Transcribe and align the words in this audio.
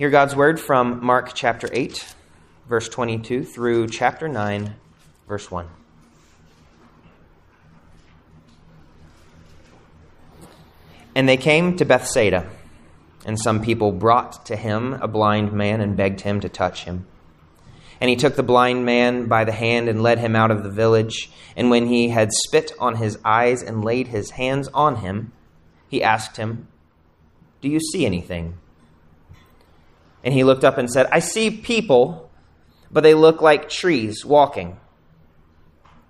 Hear 0.00 0.08
God's 0.08 0.34
word 0.34 0.58
from 0.58 1.04
Mark 1.04 1.32
chapter 1.34 1.68
8, 1.70 2.14
verse 2.66 2.88
22 2.88 3.44
through 3.44 3.88
chapter 3.88 4.28
9, 4.28 4.74
verse 5.28 5.50
1. 5.50 5.68
And 11.14 11.28
they 11.28 11.36
came 11.36 11.76
to 11.76 11.84
Bethsaida, 11.84 12.48
and 13.26 13.38
some 13.38 13.60
people 13.62 13.92
brought 13.92 14.46
to 14.46 14.56
him 14.56 14.94
a 14.94 15.06
blind 15.06 15.52
man 15.52 15.82
and 15.82 15.98
begged 15.98 16.22
him 16.22 16.40
to 16.40 16.48
touch 16.48 16.84
him. 16.84 17.06
And 18.00 18.08
he 18.08 18.16
took 18.16 18.36
the 18.36 18.42
blind 18.42 18.86
man 18.86 19.26
by 19.26 19.44
the 19.44 19.52
hand 19.52 19.90
and 19.90 20.02
led 20.02 20.18
him 20.18 20.34
out 20.34 20.50
of 20.50 20.62
the 20.62 20.70
village. 20.70 21.30
And 21.54 21.68
when 21.68 21.88
he 21.88 22.08
had 22.08 22.30
spit 22.32 22.72
on 22.78 22.96
his 22.96 23.18
eyes 23.22 23.62
and 23.62 23.84
laid 23.84 24.08
his 24.08 24.30
hands 24.30 24.68
on 24.72 24.96
him, 24.96 25.32
he 25.90 26.02
asked 26.02 26.38
him, 26.38 26.68
Do 27.60 27.68
you 27.68 27.80
see 27.80 28.06
anything? 28.06 28.56
And 30.22 30.34
he 30.34 30.44
looked 30.44 30.64
up 30.64 30.78
and 30.78 30.90
said, 30.90 31.06
I 31.10 31.20
see 31.20 31.50
people, 31.50 32.30
but 32.90 33.02
they 33.02 33.14
look 33.14 33.40
like 33.40 33.68
trees 33.68 34.24
walking. 34.24 34.78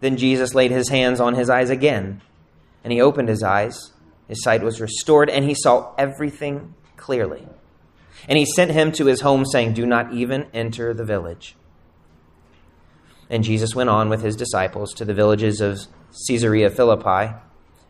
Then 0.00 0.16
Jesus 0.16 0.54
laid 0.54 0.70
his 0.70 0.88
hands 0.88 1.20
on 1.20 1.34
his 1.34 1.50
eyes 1.50 1.70
again, 1.70 2.22
and 2.82 2.92
he 2.92 3.00
opened 3.00 3.28
his 3.28 3.42
eyes. 3.42 3.92
His 4.28 4.42
sight 4.42 4.62
was 4.62 4.80
restored, 4.80 5.28
and 5.28 5.44
he 5.44 5.54
saw 5.54 5.94
everything 5.96 6.74
clearly. 6.96 7.46
And 8.28 8.38
he 8.38 8.46
sent 8.46 8.70
him 8.70 8.92
to 8.92 9.06
his 9.06 9.20
home, 9.20 9.44
saying, 9.44 9.74
Do 9.74 9.86
not 9.86 10.12
even 10.12 10.46
enter 10.52 10.94
the 10.94 11.04
village. 11.04 11.56
And 13.28 13.44
Jesus 13.44 13.74
went 13.74 13.90
on 13.90 14.08
with 14.08 14.22
his 14.22 14.36
disciples 14.36 14.92
to 14.94 15.04
the 15.04 15.14
villages 15.14 15.60
of 15.60 15.86
Caesarea 16.26 16.70
Philippi. 16.70 17.34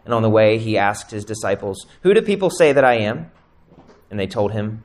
And 0.04 0.14
on 0.14 0.22
the 0.22 0.30
way, 0.30 0.58
he 0.58 0.76
asked 0.76 1.10
his 1.10 1.24
disciples, 1.24 1.86
Who 2.02 2.12
do 2.12 2.22
people 2.22 2.50
say 2.50 2.72
that 2.72 2.84
I 2.84 2.94
am? 2.98 3.30
And 4.10 4.18
they 4.18 4.26
told 4.26 4.52
him, 4.52 4.84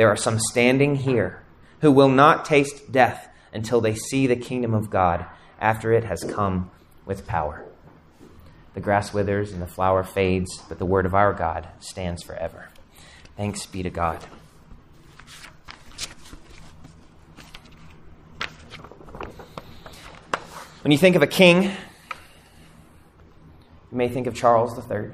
there 0.00 0.08
are 0.08 0.16
some 0.16 0.38
standing 0.38 0.96
here 0.96 1.42
who 1.82 1.92
will 1.92 2.08
not 2.08 2.46
taste 2.46 2.90
death 2.90 3.28
until 3.52 3.82
they 3.82 3.94
see 3.94 4.26
the 4.26 4.34
kingdom 4.34 4.72
of 4.72 4.88
God 4.88 5.26
after 5.60 5.92
it 5.92 6.04
has 6.04 6.24
come 6.24 6.70
with 7.04 7.26
power. 7.26 7.66
The 8.72 8.80
grass 8.80 9.12
withers 9.12 9.52
and 9.52 9.60
the 9.60 9.66
flower 9.66 10.02
fades, 10.02 10.62
but 10.70 10.78
the 10.78 10.86
word 10.86 11.04
of 11.04 11.14
our 11.14 11.34
God 11.34 11.68
stands 11.80 12.22
forever. 12.22 12.70
Thanks 13.36 13.66
be 13.66 13.82
to 13.82 13.90
God. 13.90 14.24
When 20.82 20.92
you 20.92 20.96
think 20.96 21.14
of 21.14 21.20
a 21.20 21.26
king, 21.26 21.64
you 21.64 21.70
may 23.90 24.08
think 24.08 24.26
of 24.26 24.34
Charles 24.34 24.78
III. 24.78 25.10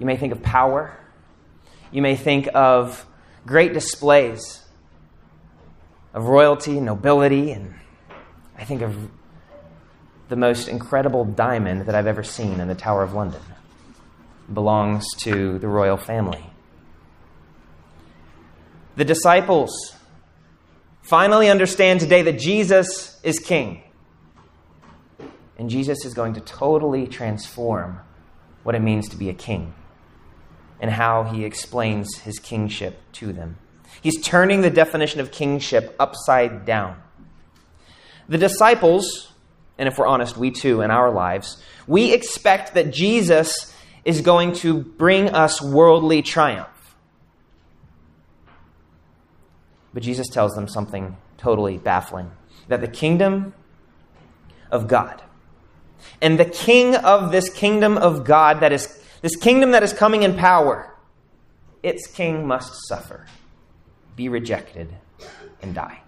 You 0.00 0.06
may 0.06 0.16
think 0.16 0.32
of 0.32 0.42
power. 0.42 0.98
You 1.92 2.02
may 2.02 2.16
think 2.16 2.48
of 2.52 3.06
great 3.46 3.72
displays 3.72 4.62
of 6.12 6.24
royalty, 6.24 6.80
nobility, 6.80 7.52
and 7.52 7.74
I 8.56 8.64
think 8.64 8.82
of 8.82 8.96
the 10.28 10.36
most 10.36 10.68
incredible 10.68 11.24
diamond 11.24 11.86
that 11.86 11.94
I've 11.94 12.06
ever 12.06 12.22
seen 12.22 12.60
in 12.60 12.68
the 12.68 12.74
Tower 12.74 13.02
of 13.02 13.14
London. 13.14 13.40
It 14.48 14.54
belongs 14.54 15.06
to 15.18 15.58
the 15.58 15.68
royal 15.68 15.96
family. 15.96 16.44
The 18.96 19.04
disciples 19.04 19.94
finally 21.02 21.48
understand 21.48 22.00
today 22.00 22.22
that 22.22 22.38
Jesus 22.38 23.18
is 23.22 23.38
king. 23.38 23.82
And 25.58 25.68
Jesus 25.68 26.04
is 26.04 26.14
going 26.14 26.34
to 26.34 26.40
totally 26.40 27.06
transform 27.06 28.00
what 28.62 28.74
it 28.74 28.80
means 28.80 29.08
to 29.10 29.16
be 29.16 29.28
a 29.28 29.34
king 29.34 29.74
and 30.80 30.90
how 30.90 31.24
he 31.24 31.44
explains 31.44 32.16
his 32.18 32.38
kingship 32.38 32.98
to 33.12 33.32
them. 33.32 33.58
He's 34.02 34.20
turning 34.20 34.62
the 34.62 34.70
definition 34.70 35.20
of 35.20 35.30
kingship 35.30 35.94
upside 36.00 36.64
down. 36.64 37.00
The 38.28 38.38
disciples, 38.38 39.32
and 39.76 39.88
if 39.88 39.98
we're 39.98 40.06
honest, 40.06 40.36
we 40.36 40.50
too 40.50 40.80
in 40.80 40.90
our 40.90 41.10
lives, 41.10 41.62
we 41.86 42.12
expect 42.12 42.74
that 42.74 42.92
Jesus 42.92 43.74
is 44.04 44.22
going 44.22 44.54
to 44.54 44.80
bring 44.80 45.28
us 45.28 45.60
worldly 45.60 46.22
triumph. 46.22 46.68
But 49.92 50.02
Jesus 50.02 50.28
tells 50.28 50.54
them 50.54 50.68
something 50.68 51.16
totally 51.36 51.76
baffling 51.76 52.30
that 52.68 52.80
the 52.80 52.88
kingdom 52.88 53.52
of 54.70 54.88
God 54.88 55.22
and 56.22 56.38
the 56.38 56.44
king 56.44 56.94
of 56.94 57.32
this 57.32 57.50
kingdom 57.50 57.98
of 57.98 58.24
God 58.24 58.60
that 58.60 58.72
is 58.72 58.99
this 59.22 59.36
kingdom 59.36 59.72
that 59.72 59.82
is 59.82 59.92
coming 59.92 60.22
in 60.22 60.36
power, 60.36 60.96
its 61.82 62.06
king 62.06 62.46
must 62.46 62.72
suffer, 62.88 63.26
be 64.16 64.28
rejected, 64.28 64.94
and 65.62 65.74
die. 65.74 66.00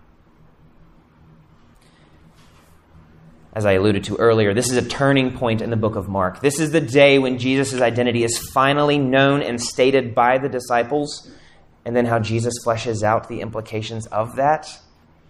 As 3.55 3.67
I 3.67 3.73
alluded 3.73 4.05
to 4.05 4.17
earlier, 4.17 4.55
this 4.55 4.71
is 4.71 4.79
a 4.79 4.89
turning 4.89 5.37
point 5.37 5.61
in 5.61 5.69
the 5.69 5.77
book 5.77 5.95
of 5.95 6.09
Mark. 6.09 6.41
This 6.41 6.59
is 6.59 6.71
the 6.71 6.81
day 6.81 7.19
when 7.19 7.39
Jesus' 7.39 7.83
identity 7.83 8.25
is 8.25 8.39
finally 8.53 8.99
known 8.99 9.43
and 9.43 9.61
stated 9.61 10.15
by 10.15 10.39
the 10.39 10.49
disciples, 10.49 11.31
and 11.85 11.95
then 11.95 12.07
how 12.07 12.19
Jesus 12.19 12.55
fleshes 12.65 13.03
out 13.03 13.29
the 13.29 13.43
implications 13.43 14.07
of 14.07 14.37
that 14.37 14.69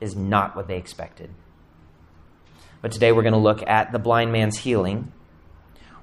is 0.00 0.14
not 0.14 0.54
what 0.54 0.68
they 0.68 0.76
expected. 0.76 1.30
But 2.80 2.92
today 2.92 3.10
we're 3.10 3.22
going 3.22 3.32
to 3.32 3.38
look 3.38 3.66
at 3.66 3.90
the 3.90 3.98
blind 3.98 4.30
man's 4.32 4.58
healing. 4.58 5.12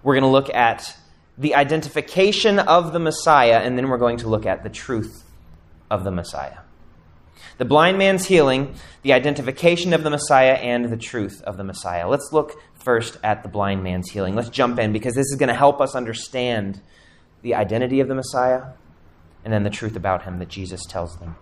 We're 0.03 0.15
going 0.15 0.23
to 0.23 0.29
look 0.29 0.53
at 0.53 0.97
the 1.39 1.55
identification 1.55 2.59
of 2.59 2.91
the 2.91 2.99
Messiah, 2.99 3.59
and 3.59 3.77
then 3.77 3.87
we're 3.87 3.97
going 3.97 4.17
to 4.17 4.27
look 4.27 4.45
at 4.45 4.61
the 4.61 4.69
truth 4.69 5.23
of 5.89 6.03
the 6.03 6.11
Messiah. 6.11 6.59
The 7.57 7.65
blind 7.65 7.97
man's 7.97 8.25
healing, 8.25 8.75
the 9.03 9.13
identification 9.13 9.93
of 9.93 10.03
the 10.03 10.09
Messiah, 10.09 10.53
and 10.53 10.85
the 10.91 10.97
truth 10.97 11.41
of 11.43 11.55
the 11.55 11.63
Messiah. 11.63 12.07
Let's 12.09 12.29
look 12.33 12.61
first 12.83 13.17
at 13.23 13.41
the 13.43 13.49
blind 13.49 13.83
man's 13.83 14.11
healing. 14.11 14.35
Let's 14.35 14.49
jump 14.49 14.79
in 14.79 14.91
because 14.91 15.15
this 15.15 15.27
is 15.27 15.37
going 15.39 15.49
to 15.49 15.55
help 15.55 15.79
us 15.79 15.95
understand 15.95 16.81
the 17.41 17.55
identity 17.55 18.01
of 18.01 18.09
the 18.09 18.15
Messiah 18.15 18.63
and 19.45 19.53
then 19.53 19.63
the 19.63 19.69
truth 19.69 19.95
about 19.95 20.23
him 20.23 20.39
that 20.39 20.49
Jesus 20.49 20.85
tells 20.85 21.17
them. 21.19 21.37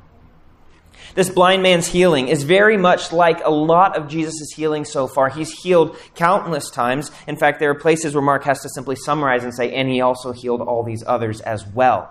This 1.15 1.29
blind 1.29 1.63
man's 1.63 1.87
healing 1.87 2.27
is 2.27 2.43
very 2.43 2.77
much 2.77 3.11
like 3.11 3.43
a 3.43 3.49
lot 3.49 3.97
of 3.97 4.07
Jesus' 4.07 4.51
healing 4.55 4.85
so 4.85 5.07
far. 5.07 5.29
He's 5.29 5.51
healed 5.51 5.97
countless 6.15 6.69
times. 6.69 7.11
In 7.27 7.37
fact, 7.37 7.59
there 7.59 7.69
are 7.71 7.75
places 7.75 8.13
where 8.13 8.23
Mark 8.23 8.43
has 8.43 8.61
to 8.61 8.69
simply 8.69 8.95
summarize 8.95 9.43
and 9.43 9.53
say, 9.53 9.73
and 9.73 9.89
he 9.89 10.01
also 10.01 10.31
healed 10.31 10.61
all 10.61 10.83
these 10.83 11.03
others 11.07 11.41
as 11.41 11.65
well. 11.67 12.09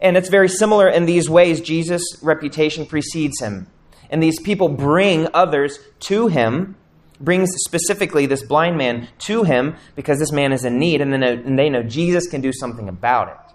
And 0.00 0.16
it's 0.16 0.28
very 0.28 0.48
similar 0.48 0.88
in 0.88 1.06
these 1.06 1.28
ways. 1.28 1.60
Jesus' 1.60 2.18
reputation 2.22 2.86
precedes 2.86 3.40
him. 3.40 3.66
And 4.08 4.22
these 4.22 4.40
people 4.40 4.68
bring 4.68 5.28
others 5.34 5.78
to 6.00 6.26
him 6.26 6.76
brings 7.20 7.50
specifically 7.66 8.26
this 8.26 8.42
blind 8.42 8.78
man 8.78 9.08
to 9.18 9.44
him 9.44 9.76
because 9.94 10.18
this 10.18 10.32
man 10.32 10.52
is 10.52 10.64
in 10.64 10.78
need, 10.78 11.00
and, 11.00 11.12
and 11.12 11.58
they 11.58 11.68
know 11.68 11.82
Jesus 11.82 12.26
can 12.26 12.40
do 12.40 12.52
something 12.52 12.88
about 12.88 13.28
it. 13.28 13.54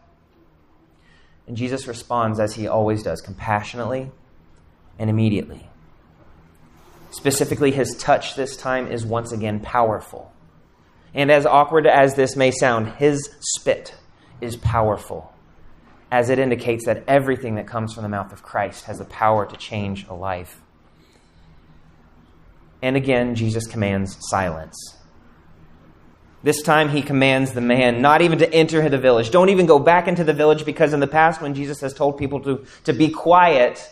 And 1.48 1.58
Jesus 1.58 1.88
responds 1.88 2.40
as 2.40 2.54
he 2.56 2.68
always 2.68 3.04
does, 3.04 3.22
compassionately 3.22 4.12
and 5.00 5.10
immediately. 5.10 5.70
Specifically, 7.12 7.72
his 7.72 7.96
touch 7.98 8.36
this 8.36 8.58
time 8.58 8.92
is 8.92 9.06
once 9.06 9.32
again 9.32 9.60
powerful. 9.60 10.34
And 11.14 11.32
as 11.32 11.46
awkward 11.46 11.88
as 11.88 12.16
this 12.16 12.36
may 12.36 12.52
sound, 12.52 12.90
his 12.98 13.30
spit 13.40 13.96
is 14.42 14.58
powerful, 14.58 15.34
as 16.12 16.30
it 16.30 16.40
indicates 16.40 16.86
that 16.86 17.04
everything 17.08 17.56
that 17.56 17.68
comes 17.68 17.94
from 17.94 18.04
the 18.04 18.10
mouth 18.10 18.34
of 18.34 18.44
Christ 18.44 18.86
has 18.86 18.98
the 18.98 19.06
power 19.06 19.46
to 19.46 19.56
change 19.56 20.06
a 20.08 20.14
life. 20.14 20.62
And 22.82 22.98
again, 22.98 23.36
Jesus 23.36 23.66
commands 23.66 24.18
silence. 24.20 24.98
This 26.44 26.62
time 26.62 26.90
he 26.90 27.02
commands 27.02 27.54
the 27.54 27.62
man 27.62 28.02
not 28.02 28.22
even 28.22 28.38
to 28.40 28.54
enter 28.54 28.88
the 28.88 29.00
village. 29.00 29.32
Don't 29.32 29.50
even 29.50 29.66
go 29.66 29.80
back 29.80 30.08
into 30.08 30.24
the 30.24 30.34
village 30.34 30.64
because 30.66 30.94
in 30.94 31.00
the 31.00 31.08
past, 31.08 31.42
when 31.42 31.56
Jesus 31.56 31.82
has 31.82 31.94
told 31.94 32.20
people 32.20 32.42
to, 32.42 32.66
to 32.84 32.94
be 32.94 33.10
quiet, 33.10 33.90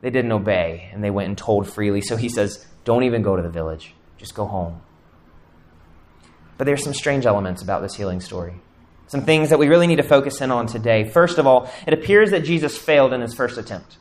they 0.00 0.10
didn't 0.10 0.32
obey 0.32 0.90
and 0.92 1.02
they 1.02 1.10
went 1.10 1.28
and 1.28 1.38
told 1.38 1.68
freely. 1.68 2.00
So 2.00 2.16
he 2.16 2.28
says, 2.28 2.66
Don't 2.84 3.04
even 3.04 3.22
go 3.22 3.36
to 3.36 3.42
the 3.42 3.50
village, 3.50 3.94
just 4.18 4.34
go 4.34 4.46
home. 4.46 4.80
But 6.58 6.64
there's 6.64 6.82
some 6.82 6.94
strange 6.94 7.26
elements 7.26 7.62
about 7.62 7.82
this 7.82 7.94
healing 7.94 8.20
story. 8.20 8.54
Some 9.08 9.22
things 9.22 9.50
that 9.50 9.58
we 9.58 9.68
really 9.68 9.86
need 9.86 9.96
to 9.96 10.02
focus 10.02 10.40
in 10.40 10.50
on 10.50 10.66
today. 10.66 11.04
First 11.08 11.38
of 11.38 11.46
all, 11.46 11.70
it 11.86 11.94
appears 11.94 12.30
that 12.30 12.44
Jesus 12.44 12.76
failed 12.76 13.12
in 13.12 13.20
his 13.20 13.34
first 13.34 13.56
attempt. 13.56 13.98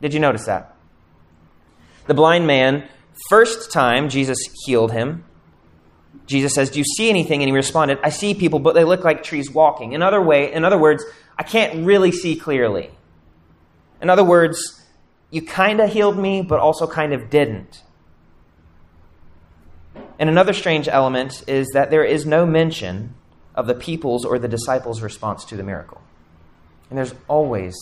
Did 0.00 0.14
you 0.14 0.20
notice 0.20 0.46
that? 0.46 0.76
The 2.06 2.14
blind 2.14 2.46
man, 2.46 2.88
first 3.28 3.72
time 3.72 4.08
Jesus 4.08 4.38
healed 4.64 4.92
him, 4.92 5.24
Jesus 6.26 6.54
says, 6.54 6.70
Do 6.70 6.78
you 6.78 6.84
see 6.84 7.10
anything? 7.10 7.42
And 7.42 7.48
he 7.48 7.54
responded, 7.54 7.98
I 8.04 8.10
see 8.10 8.34
people, 8.34 8.60
but 8.60 8.74
they 8.74 8.84
look 8.84 9.04
like 9.04 9.22
trees 9.22 9.50
walking. 9.50 9.92
In 9.92 10.02
other, 10.02 10.22
way, 10.22 10.52
in 10.52 10.64
other 10.64 10.78
words, 10.78 11.04
I 11.36 11.42
can't 11.42 11.84
really 11.84 12.12
see 12.12 12.36
clearly. 12.36 12.90
In 14.00 14.08
other 14.08 14.24
words, 14.24 14.79
you 15.30 15.42
kind 15.42 15.80
of 15.80 15.92
healed 15.92 16.18
me, 16.18 16.42
but 16.42 16.60
also 16.60 16.86
kind 16.86 17.12
of 17.12 17.30
didn't. 17.30 17.82
And 20.18 20.28
another 20.28 20.52
strange 20.52 20.88
element 20.88 21.44
is 21.46 21.68
that 21.72 21.90
there 21.90 22.04
is 22.04 22.26
no 22.26 22.44
mention 22.44 23.14
of 23.54 23.66
the 23.66 23.74
people's 23.74 24.24
or 24.24 24.38
the 24.38 24.48
disciples' 24.48 25.00
response 25.00 25.44
to 25.46 25.56
the 25.56 25.62
miracle. 25.62 26.00
And 26.88 26.98
there's 26.98 27.14
always 27.28 27.76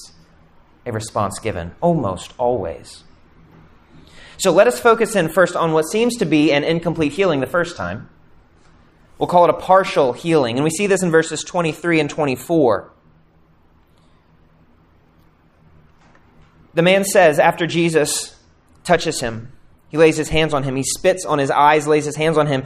a 0.86 0.92
response 0.92 1.38
given, 1.38 1.74
almost 1.80 2.32
always. 2.38 3.04
So 4.36 4.52
let 4.52 4.66
us 4.66 4.78
focus 4.78 5.16
in 5.16 5.28
first 5.28 5.56
on 5.56 5.72
what 5.72 5.82
seems 5.82 6.16
to 6.16 6.24
be 6.24 6.52
an 6.52 6.64
incomplete 6.64 7.12
healing 7.12 7.40
the 7.40 7.46
first 7.46 7.76
time 7.76 8.08
We'll 9.18 9.26
call 9.26 9.44
it 9.44 9.50
a 9.50 9.54
partial 9.54 10.12
healing. 10.12 10.56
And 10.56 10.64
we 10.64 10.70
see 10.70 10.86
this 10.86 11.02
in 11.02 11.10
verses 11.10 11.42
23 11.42 12.00
and 12.00 12.08
24. 12.08 12.92
The 16.78 16.82
man 16.82 17.02
says, 17.02 17.40
after 17.40 17.66
Jesus 17.66 18.36
touches 18.84 19.18
him, 19.18 19.50
he 19.88 19.96
lays 19.96 20.16
his 20.16 20.28
hands 20.28 20.54
on 20.54 20.62
him, 20.62 20.76
he 20.76 20.84
spits 20.84 21.24
on 21.24 21.40
his 21.40 21.50
eyes, 21.50 21.88
lays 21.88 22.04
his 22.04 22.14
hands 22.14 22.38
on 22.38 22.46
him. 22.46 22.62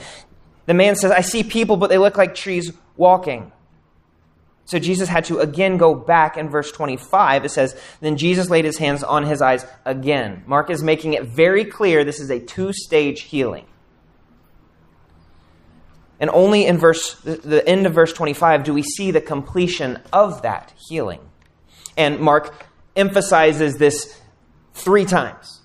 The 0.67 0.75
man 0.75 0.97
says, 0.97 1.11
I 1.11 1.23
see 1.23 1.43
people, 1.43 1.79
but 1.79 1.89
they 1.89 1.97
look 1.97 2.19
like 2.19 2.35
trees 2.35 2.75
walking. 2.95 3.53
So 4.67 4.79
Jesus 4.79 5.09
had 5.09 5.25
to 5.25 5.39
again 5.39 5.79
go 5.79 5.95
back 5.95 6.37
in 6.37 6.51
verse 6.51 6.71
25. 6.73 7.47
It 7.47 7.49
says, 7.49 7.75
Then 8.03 8.19
Jesus 8.19 8.51
laid 8.51 8.67
his 8.67 8.77
hands 8.77 9.03
on 9.03 9.25
his 9.25 9.41
eyes 9.41 9.65
again. 9.87 10.43
Mark 10.47 10.69
is 10.69 10.83
making 10.83 11.15
it 11.15 11.25
very 11.25 11.65
clear 11.65 12.05
this 12.05 12.21
is 12.21 12.29
a 12.29 12.39
two 12.39 12.75
stage 12.75 13.23
healing. 13.23 13.65
And 16.21 16.29
only 16.29 16.67
in 16.67 16.77
verse 16.77 17.15
the 17.15 17.67
end 17.67 17.87
of 17.87 17.95
verse 17.95 18.13
25 18.13 18.63
do 18.63 18.75
we 18.75 18.83
see 18.83 19.11
the 19.11 19.23
completion 19.23 20.01
of 20.13 20.43
that 20.43 20.75
healing. 20.87 21.21
And 21.97 22.21
Mark 22.21 22.67
emphasizes 22.97 23.77
this 23.77 24.21
three 24.75 25.05
times 25.05 25.61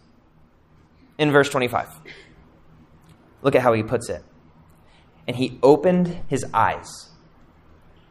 in 1.18 1.32
verse 1.32 1.50
25. 1.50 1.88
Look 3.42 3.56
at 3.56 3.62
how 3.62 3.74
he 3.74 3.84
puts 3.84 4.10
it. 4.10 4.24
And 5.28 5.36
he 5.36 5.60
opened 5.62 6.24
his 6.28 6.46
eyes. 6.54 7.10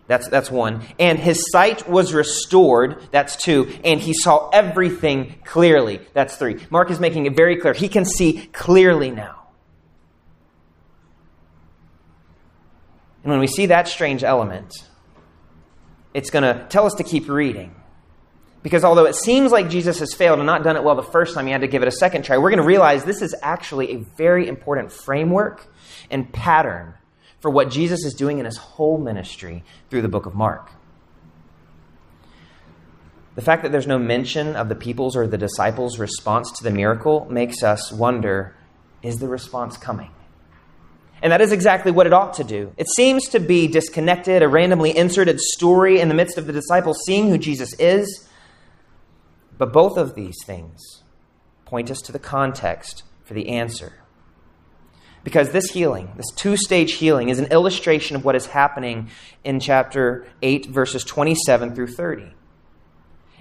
That's, 0.07 0.29
that's 0.29 0.51
one. 0.51 0.87
And 0.99 1.19
his 1.19 1.51
sight 1.51 1.89
was 1.89 2.15
restored. 2.15 3.09
That's 3.11 3.37
two. 3.37 3.73
And 3.83 4.01
he 4.01 4.13
saw 4.15 4.51
everything 4.51 5.41
clearly. 5.45 6.01
That's 6.13 6.37
three. 6.37 6.65
Mark 6.71 6.91
is 6.91 7.01
making 7.01 7.27
it 7.27 7.35
very 7.35 7.57
clear. 7.57 7.75
He 7.75 7.89
can 7.89 8.05
see 8.05 8.49
clearly 8.53 9.11
now. 9.11 9.49
And 13.25 13.33
when 13.33 13.41
we 13.41 13.49
see 13.49 13.67
that 13.67 13.89
strange 13.89 14.23
element, 14.23 14.73
it's 16.15 16.31
going 16.31 16.45
to 16.45 16.65
tell 16.69 16.87
us 16.87 16.95
to 16.95 17.03
keep 17.03 17.29
reading. 17.29 17.75
Because 18.67 18.83
although 18.83 19.05
it 19.05 19.15
seems 19.15 19.53
like 19.53 19.71
Jesus 19.71 20.01
has 20.01 20.13
failed 20.13 20.41
and 20.41 20.47
not 20.47 20.65
done 20.65 20.75
it 20.75 20.83
well 20.83 20.97
the 20.97 21.03
first 21.05 21.37
time, 21.37 21.47
he 21.47 21.53
had 21.53 21.61
to 21.61 21.69
give 21.69 21.83
it 21.83 21.89
a 21.89 21.93
second 21.93 22.25
try, 22.25 22.37
we're 22.37 22.51
going 22.51 22.61
to 22.61 22.67
realize 22.67 23.05
this 23.05 23.23
is 23.23 23.33
actually 23.41 23.93
a 23.93 23.99
very 24.17 24.49
important 24.49 24.91
framework 24.91 25.73
and 26.11 26.33
pattern 26.33 26.95
for 27.39 27.49
what 27.49 27.71
Jesus 27.71 28.05
is 28.05 28.13
doing 28.13 28.41
in 28.41 28.45
his 28.45 28.57
whole 28.57 28.99
ministry 28.99 29.63
through 29.89 30.03
the 30.03 30.09
book 30.09 30.27
of 30.27 30.35
Mark. 30.35 30.73
The 33.37 33.41
fact 33.41 33.63
that 33.63 33.71
there's 33.71 33.87
no 33.87 34.01
mention 34.01 34.57
of 34.57 34.69
the 34.69 34.75
people's 34.75 35.15
or 35.15 35.29
the 35.29 35.39
disciples' 35.39 36.01
response 36.01 36.51
to 36.59 36.65
the 36.65 36.73
miracle 36.73 37.25
makes 37.31 37.63
us 37.63 37.93
wonder 37.93 38.57
is 39.01 39.19
the 39.19 39.29
response 39.29 39.77
coming? 39.77 40.11
And 41.23 41.31
that 41.31 41.41
is 41.41 41.53
exactly 41.53 41.93
what 41.93 42.09
it 42.09 42.13
ought 42.13 42.35
to 42.35 42.43
do. 42.43 42.73
It 42.77 42.89
seems 42.97 43.29
to 43.29 43.39
be 43.39 43.69
disconnected, 43.69 44.43
a 44.43 44.49
randomly 44.49 44.97
inserted 44.97 45.39
story 45.39 46.01
in 46.01 46.09
the 46.09 46.17
midst 46.17 46.37
of 46.37 46.49
the 46.49 46.53
disciples 46.53 46.99
seeing 47.07 47.29
who 47.29 47.39
Jesus 47.39 47.73
is. 47.75 48.25
But 49.58 49.73
both 49.73 49.97
of 49.97 50.14
these 50.14 50.37
things 50.44 51.03
point 51.64 51.91
us 51.91 52.00
to 52.03 52.12
the 52.12 52.19
context 52.19 53.03
for 53.25 53.35
the 53.35 53.49
answer. 53.49 53.93
Because 55.25 55.50
this 55.50 55.70
healing, 55.70 56.12
this 56.17 56.31
two 56.37 56.56
stage 56.56 56.94
healing, 56.94 57.29
is 57.29 57.41
an 57.41 57.47
illustration 57.47 58.14
of 58.14 58.25
what 58.25 58.37
is 58.37 58.47
happening 58.47 59.11
in 59.43 59.58
chapter 59.58 60.26
8, 60.43 60.67
verses 60.67 61.03
27 61.03 61.75
through 61.75 61.88
30. 61.88 62.32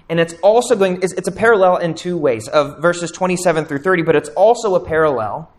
And 0.08 0.20
it's 0.20 0.34
also 0.42 0.76
going, 0.76 1.00
it's 1.02 1.28
a 1.28 1.32
parallel 1.32 1.76
in 1.78 1.94
two 1.94 2.16
ways 2.16 2.48
of 2.48 2.80
verses 2.80 3.10
27 3.10 3.66
through 3.66 3.78
30, 3.78 4.02
but 4.02 4.16
it's 4.16 4.28
also 4.30 4.74
a 4.74 4.80
parallel 4.80 5.52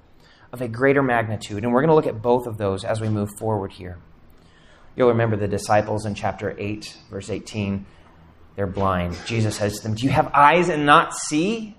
of 0.51 0.62
a 0.62 0.68
greater 0.68 1.04
magnitude. 1.04 1.64
And 1.64 1.73
we're 1.73 1.81
going 1.81 1.90
to 1.90 1.95
look 1.95 2.07
at 2.07 2.21
both 2.21 2.47
of 2.47 2.57
those 2.57 2.83
as 2.83 3.02
we 3.02 3.09
move 3.09 3.30
forward 3.37 3.73
here. 3.73 3.97
You'll 4.95 5.09
remember 5.09 5.35
the 5.35 5.47
disciples 5.47 6.06
in 6.06 6.16
chapter 6.16 6.56
8, 6.57 6.97
verse 7.09 7.30
18. 7.30 7.85
They're 8.57 8.68
blind. 8.68 9.18
Jesus 9.26 9.56
says 9.56 9.78
to 9.78 9.83
them, 9.83 9.95
Do 9.95 10.04
you 10.04 10.09
have 10.09 10.30
eyes 10.33 10.68
and 10.68 10.85
not 10.85 11.14
see? 11.14 11.78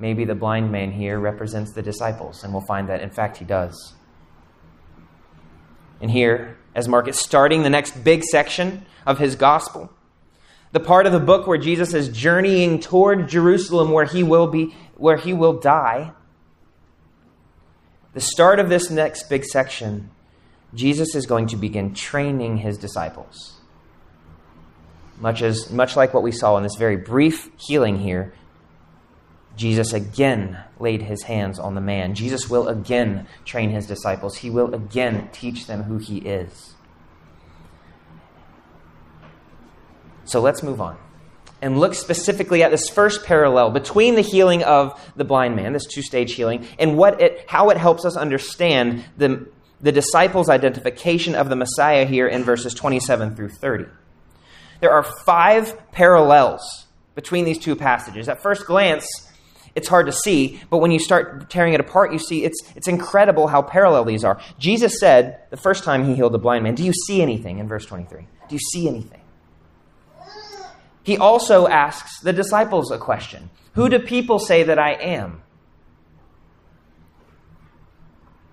Maybe 0.00 0.24
the 0.24 0.34
blind 0.34 0.72
man 0.72 0.90
here 0.90 1.20
represents 1.20 1.70
the 1.70 1.82
disciples, 1.82 2.42
and 2.42 2.52
we'll 2.52 2.66
find 2.66 2.88
that, 2.88 3.00
in 3.00 3.10
fact, 3.10 3.36
he 3.36 3.44
does. 3.44 3.94
And 6.00 6.10
here, 6.10 6.58
as 6.74 6.88
Mark 6.88 7.06
is 7.06 7.16
starting 7.16 7.62
the 7.62 7.70
next 7.70 8.02
big 8.02 8.24
section 8.24 8.84
of 9.06 9.20
his 9.20 9.36
gospel, 9.36 9.92
the 10.72 10.80
part 10.80 11.06
of 11.06 11.12
the 11.12 11.20
book 11.20 11.46
where 11.46 11.58
Jesus 11.58 11.94
is 11.94 12.08
journeying 12.08 12.80
toward 12.80 13.28
Jerusalem 13.28 13.92
where 13.92 14.06
he 14.06 14.24
will 14.24 14.48
be 14.48 14.74
where 14.96 15.16
he 15.16 15.32
will 15.32 15.60
die 15.60 16.12
the 18.14 18.20
start 18.20 18.60
of 18.60 18.68
this 18.68 18.90
next 18.90 19.28
big 19.28 19.44
section, 19.44 20.08
Jesus 20.72 21.16
is 21.16 21.26
going 21.26 21.48
to 21.48 21.56
begin 21.56 21.94
training 21.94 22.58
his 22.58 22.78
disciples. 22.78 23.53
Much, 25.18 25.42
as, 25.42 25.70
much 25.70 25.96
like 25.96 26.12
what 26.12 26.22
we 26.22 26.32
saw 26.32 26.56
in 26.56 26.62
this 26.62 26.76
very 26.76 26.96
brief 26.96 27.50
healing 27.56 27.98
here, 27.98 28.32
Jesus 29.56 29.92
again 29.92 30.58
laid 30.80 31.02
his 31.02 31.22
hands 31.22 31.58
on 31.58 31.74
the 31.74 31.80
man. 31.80 32.14
Jesus 32.14 32.50
will 32.50 32.68
again 32.68 33.26
train 33.44 33.70
his 33.70 33.86
disciples. 33.86 34.36
He 34.36 34.50
will 34.50 34.74
again 34.74 35.28
teach 35.32 35.66
them 35.66 35.84
who 35.84 35.98
he 35.98 36.18
is. 36.18 36.74
So 40.24 40.40
let's 40.40 40.62
move 40.62 40.80
on 40.80 40.96
and 41.62 41.78
look 41.78 41.94
specifically 41.94 42.62
at 42.62 42.70
this 42.70 42.88
first 42.88 43.24
parallel 43.24 43.70
between 43.70 44.16
the 44.16 44.20
healing 44.20 44.62
of 44.64 45.00
the 45.16 45.24
blind 45.24 45.56
man, 45.56 45.72
this 45.72 45.86
two 45.86 46.02
stage 46.02 46.34
healing, 46.34 46.66
and 46.78 46.96
what 46.96 47.20
it, 47.20 47.44
how 47.48 47.70
it 47.70 47.76
helps 47.76 48.04
us 48.04 48.16
understand 48.16 49.04
the, 49.16 49.48
the 49.80 49.92
disciples' 49.92 50.48
identification 50.48 51.34
of 51.34 51.48
the 51.48 51.56
Messiah 51.56 52.04
here 52.04 52.26
in 52.26 52.42
verses 52.42 52.74
27 52.74 53.36
through 53.36 53.50
30. 53.50 53.86
There 54.84 54.92
are 54.92 55.02
five 55.02 55.90
parallels 55.92 56.84
between 57.14 57.46
these 57.46 57.58
two 57.58 57.74
passages. 57.74 58.28
At 58.28 58.42
first 58.42 58.66
glance, 58.66 59.06
it's 59.74 59.88
hard 59.88 60.04
to 60.04 60.12
see, 60.12 60.60
but 60.68 60.76
when 60.76 60.90
you 60.90 60.98
start 60.98 61.48
tearing 61.48 61.72
it 61.72 61.80
apart, 61.80 62.12
you 62.12 62.18
see 62.18 62.44
it's, 62.44 62.60
it's 62.76 62.86
incredible 62.86 63.46
how 63.46 63.62
parallel 63.62 64.04
these 64.04 64.24
are. 64.24 64.38
Jesus 64.58 65.00
said 65.00 65.38
the 65.48 65.56
first 65.56 65.84
time 65.84 66.04
he 66.04 66.14
healed 66.14 66.32
the 66.32 66.38
blind 66.38 66.64
man, 66.64 66.74
Do 66.74 66.84
you 66.84 66.92
see 66.92 67.22
anything? 67.22 67.60
in 67.60 67.66
verse 67.66 67.86
23. 67.86 68.26
Do 68.46 68.54
you 68.54 68.58
see 68.58 68.86
anything? 68.86 69.22
He 71.02 71.16
also 71.16 71.66
asks 71.66 72.20
the 72.20 72.34
disciples 72.34 72.90
a 72.90 72.98
question 72.98 73.48
Who 73.76 73.88
do 73.88 73.98
people 73.98 74.38
say 74.38 74.64
that 74.64 74.78
I 74.78 74.92
am? 74.92 75.40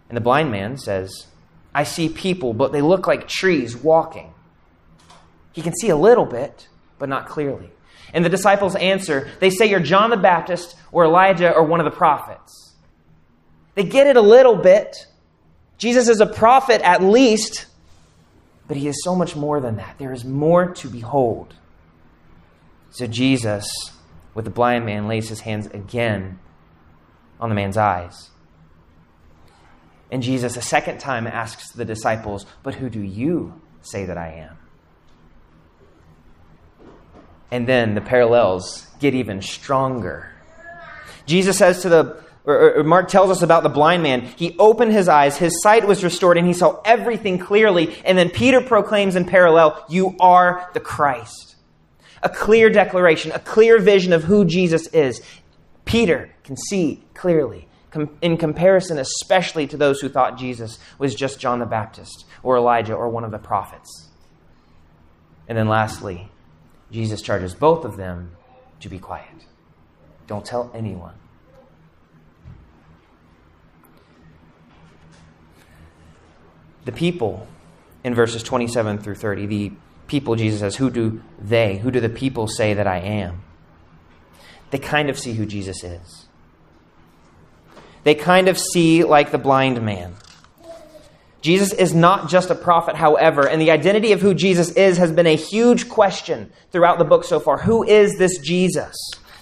And 0.07 0.15
the 0.15 0.21
blind 0.21 0.50
man 0.50 0.77
says, 0.77 1.27
I 1.75 1.83
see 1.83 2.07
people, 2.07 2.53
but 2.53 2.71
they 2.71 2.81
look 2.81 3.05
like 3.05 3.27
trees 3.27 3.75
walking. 3.75 4.33
He 5.51 5.62
can 5.62 5.74
see 5.75 5.89
a 5.89 5.96
little 5.96 6.25
bit, 6.25 6.67
but 6.98 7.10
not 7.10 7.27
clearly. 7.27 7.72
And 8.13 8.25
the 8.25 8.29
disciples 8.29 8.75
answer, 8.75 9.29
they 9.39 9.50
say 9.50 9.70
you're 9.70 9.79
John 9.79 10.10
the 10.10 10.17
Baptist 10.17 10.75
or 10.91 11.05
Elijah 11.05 11.53
or 11.53 11.63
one 11.63 11.79
of 11.79 11.86
the 11.86 11.96
prophets. 11.96 12.74
They 13.75 13.84
get 13.84 14.08
it 14.08 14.17
a 14.17 14.22
little 14.22 14.55
bit. 14.55 15.08
Jesus 15.77 16.10
is 16.10 16.20
a 16.20 16.25
prophet 16.25 16.81
at 16.81 17.01
least, 17.01 17.65
but 18.67 18.77
he 18.77 18.88
is 18.88 19.03
so 19.03 19.15
much 19.15 19.36
more 19.36 19.60
than 19.60 19.77
that. 19.77 19.98
There 19.98 20.13
is 20.13 20.25
more 20.25 20.74
to 20.74 20.89
behold. 20.89 21.55
So 22.91 23.08
Jesus, 23.08 23.65
with 24.34 24.46
the 24.46 24.51
blind 24.51 24.86
man, 24.86 25.08
lays 25.08 25.29
his 25.29 25.41
hands 25.41 25.67
again 25.67 26.39
on 27.39 27.50
the 27.50 27.55
man's 27.55 27.77
eyes. 27.77 28.29
And 30.12 30.22
Jesus, 30.22 30.58
a 30.58 30.62
second 30.62 31.00
time, 31.00 31.25
asks 31.25 31.72
the 31.72 31.86
disciples, 31.86 32.46
But 32.63 32.75
who 32.75 32.89
do 32.89 33.01
you 33.01 33.62
say 33.81 34.05
that 34.05 34.17
I 34.17 34.34
am? 34.34 34.58
And 37.51 37.67
then 37.67 37.96
the 37.96 38.01
parallels 38.01 38.88
get 39.00 39.13
even 39.13 39.41
stronger. 39.41 40.31
Jesus 41.25 41.58
says 41.58 41.81
to 41.81 41.89
the, 41.89 42.24
or, 42.46 42.84
Mark 42.84 43.10
tells 43.10 43.29
us 43.29 43.41
about 43.41 43.63
the 43.63 43.70
blind 43.70 44.03
man. 44.03 44.22
He 44.22 44.55
opened 44.58 44.93
his 44.93 45.08
eyes, 45.08 45.38
his 45.38 45.62
sight 45.62 45.86
was 45.86 46.03
restored, 46.03 46.38
and 46.38 46.48
he 46.48 46.53
saw 46.53 46.81
everything 46.86 47.38
clearly. 47.38 47.96
And 48.05 48.17
then 48.17 48.29
Peter 48.29 48.62
proclaims 48.62 49.15
in 49.15 49.25
parallel, 49.25 49.86
You 49.89 50.15
are 50.20 50.70
the 50.74 50.79
Christ. 50.79 51.55
A 52.24 52.29
clear 52.29 52.70
declaration, 52.70 53.31
a 53.31 53.39
clear 53.39 53.79
vision 53.79 54.13
of 54.13 54.24
who 54.24 54.46
Jesus 54.46 54.88
is. 54.88 55.22
Peter 55.86 56.31
can 56.43 56.55
see 56.55 57.03
clearly, 57.13 57.67
in 58.22 58.38
comparison, 58.38 58.98
especially 58.98 59.67
to 59.67 59.77
those 59.77 60.00
who 60.00 60.08
thought 60.08 60.38
Jesus 60.38 60.79
was 60.98 61.15
just 61.15 61.39
John 61.39 61.60
the 61.60 61.65
Baptist 61.65 62.25
or 62.43 62.58
Elijah 62.58 62.93
or 62.93 63.10
one 63.10 63.24
of 63.24 63.31
the 63.31 63.39
prophets. 63.39 64.10
And 65.48 65.58
then 65.58 65.67
lastly, 65.67 66.29
Jesus 66.91 67.21
charges 67.21 67.53
both 67.53 67.86
of 67.86 67.98
them 67.98 68.36
to 68.81 68.89
be 68.89 69.00
quiet. 69.00 69.45
Don't 70.27 70.45
tell 70.45 70.71
anyone. 70.74 71.13
The 76.86 76.91
people 76.91 77.48
in 78.03 78.15
verses 78.15 78.43
27 78.43 78.98
through 79.00 79.15
30, 79.15 79.45
the 79.45 79.71
people, 80.07 80.36
Jesus 80.36 80.60
says, 80.60 80.75
Who 80.75 80.89
do 80.89 81.21
they, 81.39 81.77
who 81.77 81.91
do 81.91 82.00
the 82.00 82.10
people 82.10 82.48
say 82.48 82.74
that 82.74 82.88
I 82.88 82.98
am? 82.98 83.43
They 84.71 84.79
kind 84.79 85.10
of 85.10 85.19
see 85.19 85.33
who 85.33 85.45
Jesus 85.45 85.83
is. 85.83 86.27
They 88.03 88.15
kind 88.15 88.48
of 88.48 88.57
see 88.57 89.03
like 89.03 89.31
the 89.31 89.38
blind 89.38 89.81
man. 89.81 90.15
Jesus 91.41 91.74
is 91.74 91.93
not 91.93 92.29
just 92.29 92.51
a 92.51 92.55
prophet, 92.55 92.95
however, 92.95 93.48
and 93.48 93.60
the 93.60 93.71
identity 93.71 94.12
of 94.12 94.21
who 94.21 94.33
Jesus 94.33 94.71
is 94.71 94.98
has 94.98 95.12
been 95.12 95.27
a 95.27 95.36
huge 95.36 95.89
question 95.89 96.51
throughout 96.71 97.00
the 97.00 97.05
book 97.05 97.24
so 97.24 97.39
far. 97.39 97.57
Who 97.57 97.83
is 97.83 98.17
this 98.17 98.38
Jesus? 98.39 98.95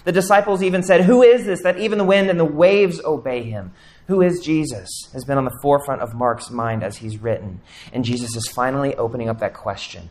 The 0.04 0.12
disciples 0.12 0.62
even 0.62 0.82
said, 0.82 1.02
Who 1.02 1.22
is 1.22 1.44
this 1.44 1.62
that 1.62 1.78
even 1.78 1.98
the 1.98 2.04
wind 2.04 2.30
and 2.30 2.40
the 2.40 2.44
waves 2.44 3.00
obey 3.04 3.42
him? 3.42 3.72
Who 4.06 4.22
is 4.22 4.40
Jesus? 4.40 4.88
has 5.12 5.24
been 5.24 5.38
on 5.38 5.44
the 5.44 5.58
forefront 5.62 6.00
of 6.00 6.14
Mark's 6.14 6.50
mind 6.50 6.82
as 6.82 6.96
he's 6.96 7.18
written. 7.18 7.60
And 7.92 8.04
Jesus 8.04 8.34
is 8.34 8.48
finally 8.48 8.96
opening 8.96 9.28
up 9.28 9.38
that 9.40 9.54
question 9.54 10.10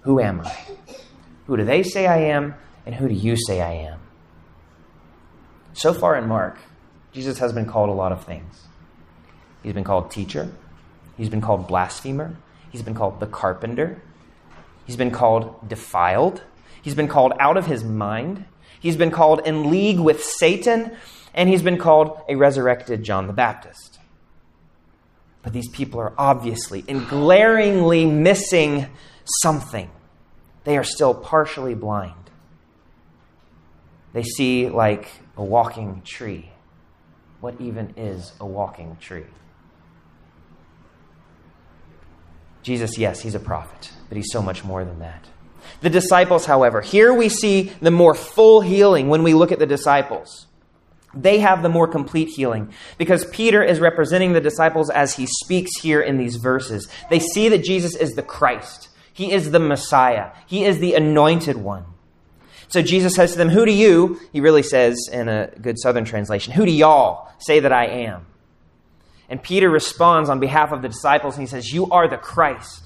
Who 0.00 0.18
am 0.18 0.40
I? 0.40 0.56
Who 1.46 1.56
do 1.56 1.64
they 1.64 1.82
say 1.82 2.06
I 2.06 2.18
am? 2.18 2.54
And 2.86 2.94
who 2.94 3.08
do 3.08 3.14
you 3.14 3.36
say 3.36 3.60
I 3.60 3.72
am? 3.72 4.00
So 5.74 5.92
far 5.92 6.16
in 6.16 6.26
Mark, 6.26 6.58
Jesus 7.12 7.38
has 7.38 7.52
been 7.52 7.66
called 7.66 7.90
a 7.90 7.92
lot 7.92 8.12
of 8.12 8.24
things. 8.24 8.64
He's 9.64 9.72
been 9.72 9.82
called 9.82 10.12
teacher. 10.12 10.52
He's 11.16 11.28
been 11.28 11.40
called 11.40 11.66
blasphemer. 11.66 12.36
He's 12.70 12.82
been 12.82 12.94
called 12.94 13.18
the 13.18 13.26
carpenter. 13.26 14.00
He's 14.84 14.96
been 14.96 15.10
called 15.10 15.68
defiled. 15.68 16.42
He's 16.82 16.94
been 16.94 17.08
called 17.08 17.32
out 17.40 17.56
of 17.56 17.66
his 17.66 17.82
mind. 17.82 18.44
He's 18.78 18.96
been 18.96 19.10
called 19.10 19.40
in 19.46 19.70
league 19.70 19.98
with 19.98 20.22
Satan. 20.22 20.96
And 21.32 21.48
he's 21.48 21.62
been 21.62 21.78
called 21.78 22.20
a 22.28 22.36
resurrected 22.36 23.02
John 23.02 23.26
the 23.26 23.32
Baptist. 23.32 23.98
But 25.42 25.52
these 25.52 25.68
people 25.68 25.98
are 25.98 26.12
obviously 26.18 26.84
and 26.86 27.08
glaringly 27.08 28.04
missing 28.04 28.86
something. 29.42 29.90
They 30.64 30.76
are 30.76 30.84
still 30.84 31.14
partially 31.14 31.74
blind. 31.74 32.12
They 34.12 34.22
see 34.22 34.68
like 34.68 35.08
a 35.36 35.44
walking 35.44 36.02
tree. 36.04 36.50
What 37.40 37.60
even 37.60 37.94
is 37.96 38.32
a 38.40 38.46
walking 38.46 38.96
tree? 39.00 39.24
Jesus, 42.64 42.96
yes, 42.96 43.20
he's 43.20 43.34
a 43.34 43.40
prophet, 43.40 43.92
but 44.08 44.16
he's 44.16 44.32
so 44.32 44.42
much 44.42 44.64
more 44.64 44.84
than 44.84 44.98
that. 44.98 45.26
The 45.82 45.90
disciples, 45.90 46.46
however, 46.46 46.80
here 46.80 47.12
we 47.12 47.28
see 47.28 47.70
the 47.80 47.90
more 47.90 48.14
full 48.14 48.62
healing 48.62 49.08
when 49.08 49.22
we 49.22 49.34
look 49.34 49.52
at 49.52 49.58
the 49.58 49.66
disciples. 49.66 50.46
They 51.12 51.38
have 51.40 51.62
the 51.62 51.68
more 51.68 51.86
complete 51.86 52.30
healing 52.30 52.72
because 52.96 53.26
Peter 53.26 53.62
is 53.62 53.80
representing 53.80 54.32
the 54.32 54.40
disciples 54.40 54.88
as 54.88 55.14
he 55.14 55.26
speaks 55.26 55.78
here 55.80 56.00
in 56.00 56.16
these 56.16 56.36
verses. 56.36 56.88
They 57.10 57.20
see 57.20 57.50
that 57.50 57.62
Jesus 57.62 57.94
is 57.94 58.14
the 58.14 58.22
Christ, 58.22 58.88
he 59.12 59.30
is 59.30 59.50
the 59.50 59.60
Messiah, 59.60 60.32
he 60.46 60.64
is 60.64 60.78
the 60.78 60.94
anointed 60.94 61.58
one. 61.58 61.84
So 62.68 62.80
Jesus 62.80 63.14
says 63.14 63.32
to 63.32 63.38
them, 63.38 63.50
Who 63.50 63.66
do 63.66 63.72
you, 63.72 64.18
he 64.32 64.40
really 64.40 64.62
says 64.62 64.98
in 65.12 65.28
a 65.28 65.52
good 65.60 65.78
southern 65.78 66.06
translation, 66.06 66.54
who 66.54 66.64
do 66.64 66.72
y'all 66.72 67.30
say 67.38 67.60
that 67.60 67.72
I 67.72 67.86
am? 67.86 68.26
And 69.28 69.42
Peter 69.42 69.70
responds 69.70 70.28
on 70.28 70.40
behalf 70.40 70.72
of 70.72 70.82
the 70.82 70.88
disciples 70.88 71.34
and 71.34 71.42
he 71.42 71.46
says, 71.46 71.72
You 71.72 71.90
are 71.90 72.08
the 72.08 72.16
Christ. 72.16 72.84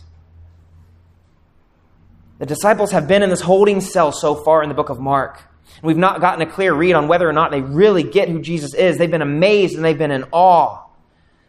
The 2.39 2.47
disciples 2.47 2.93
have 2.93 3.09
been 3.09 3.23
in 3.23 3.31
this 3.31 3.41
holding 3.41 3.81
cell 3.81 4.13
so 4.13 4.37
far 4.37 4.63
in 4.63 4.69
the 4.69 4.75
book 4.75 4.91
of 4.91 5.01
Mark. 5.01 5.43
And 5.77 5.85
we've 5.85 5.97
not 5.97 6.21
gotten 6.21 6.47
a 6.47 6.51
clear 6.51 6.73
read 6.73 6.95
on 6.95 7.09
whether 7.09 7.29
or 7.29 7.33
not 7.33 7.51
they 7.51 7.61
really 7.61 8.05
get 8.05 8.29
who 8.29 8.41
Jesus 8.41 8.75
is. 8.75 8.97
They've 8.97 9.11
been 9.11 9.23
amazed 9.23 9.75
and 9.75 9.85
they've 9.85 9.99
been 9.99 10.13
in 10.13 10.25
awe, 10.31 10.87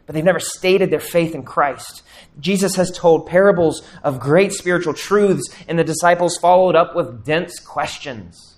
but 0.06 0.14
they've 0.14 0.24
never 0.24 0.40
stated 0.40 0.90
their 0.90 1.00
faith 1.00 1.34
in 1.34 1.44
Christ. 1.44 2.02
Jesus 2.40 2.74
has 2.74 2.90
told 2.90 3.26
parables 3.26 3.82
of 4.02 4.18
great 4.18 4.52
spiritual 4.52 4.94
truths, 4.94 5.48
and 5.68 5.78
the 5.78 5.84
disciples 5.84 6.36
followed 6.36 6.74
up 6.74 6.96
with 6.96 7.24
dense 7.24 7.60
questions. 7.60 8.56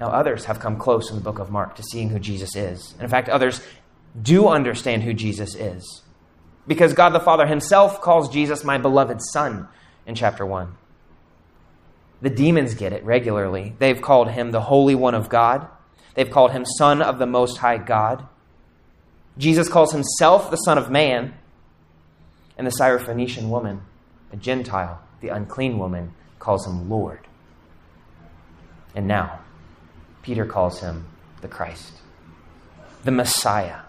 Now, 0.00 0.08
others 0.08 0.46
have 0.46 0.60
come 0.60 0.78
close 0.78 1.10
in 1.10 1.16
the 1.16 1.22
book 1.22 1.38
of 1.38 1.50
Mark 1.50 1.76
to 1.76 1.82
seeing 1.82 2.08
who 2.08 2.18
Jesus 2.18 2.56
is. 2.56 2.94
And 2.94 3.02
in 3.02 3.10
fact, 3.10 3.28
others 3.28 3.60
do 4.20 4.48
understand 4.48 5.02
who 5.02 5.12
Jesus 5.12 5.54
is. 5.54 6.02
Because 6.66 6.94
God 6.94 7.10
the 7.10 7.20
Father 7.20 7.46
himself 7.46 8.00
calls 8.00 8.32
Jesus 8.32 8.64
my 8.64 8.78
beloved 8.78 9.20
Son 9.20 9.68
in 10.06 10.14
chapter 10.14 10.46
1. 10.46 10.74
The 12.22 12.30
demons 12.30 12.74
get 12.74 12.94
it 12.94 13.04
regularly. 13.04 13.74
They've 13.78 14.00
called 14.00 14.30
him 14.30 14.50
the 14.50 14.62
Holy 14.62 14.94
One 14.94 15.14
of 15.14 15.28
God, 15.28 15.68
they've 16.14 16.30
called 16.30 16.52
him 16.52 16.64
Son 16.64 17.02
of 17.02 17.18
the 17.18 17.26
Most 17.26 17.58
High 17.58 17.78
God. 17.78 18.26
Jesus 19.36 19.68
calls 19.68 19.92
himself 19.92 20.50
the 20.50 20.56
Son 20.56 20.78
of 20.78 20.90
Man. 20.90 21.34
And 22.56 22.66
the 22.66 22.76
Syrophoenician 22.78 23.48
woman, 23.48 23.80
a 24.32 24.36
Gentile, 24.36 25.00
the 25.22 25.28
unclean 25.28 25.78
woman, 25.78 26.14
calls 26.38 26.66
him 26.66 26.90
Lord. 26.90 27.26
And 28.94 29.08
now, 29.08 29.39
Peter 30.22 30.44
calls 30.44 30.80
him 30.80 31.06
the 31.40 31.48
Christ, 31.48 31.92
the 33.04 33.10
Messiah. 33.10 33.80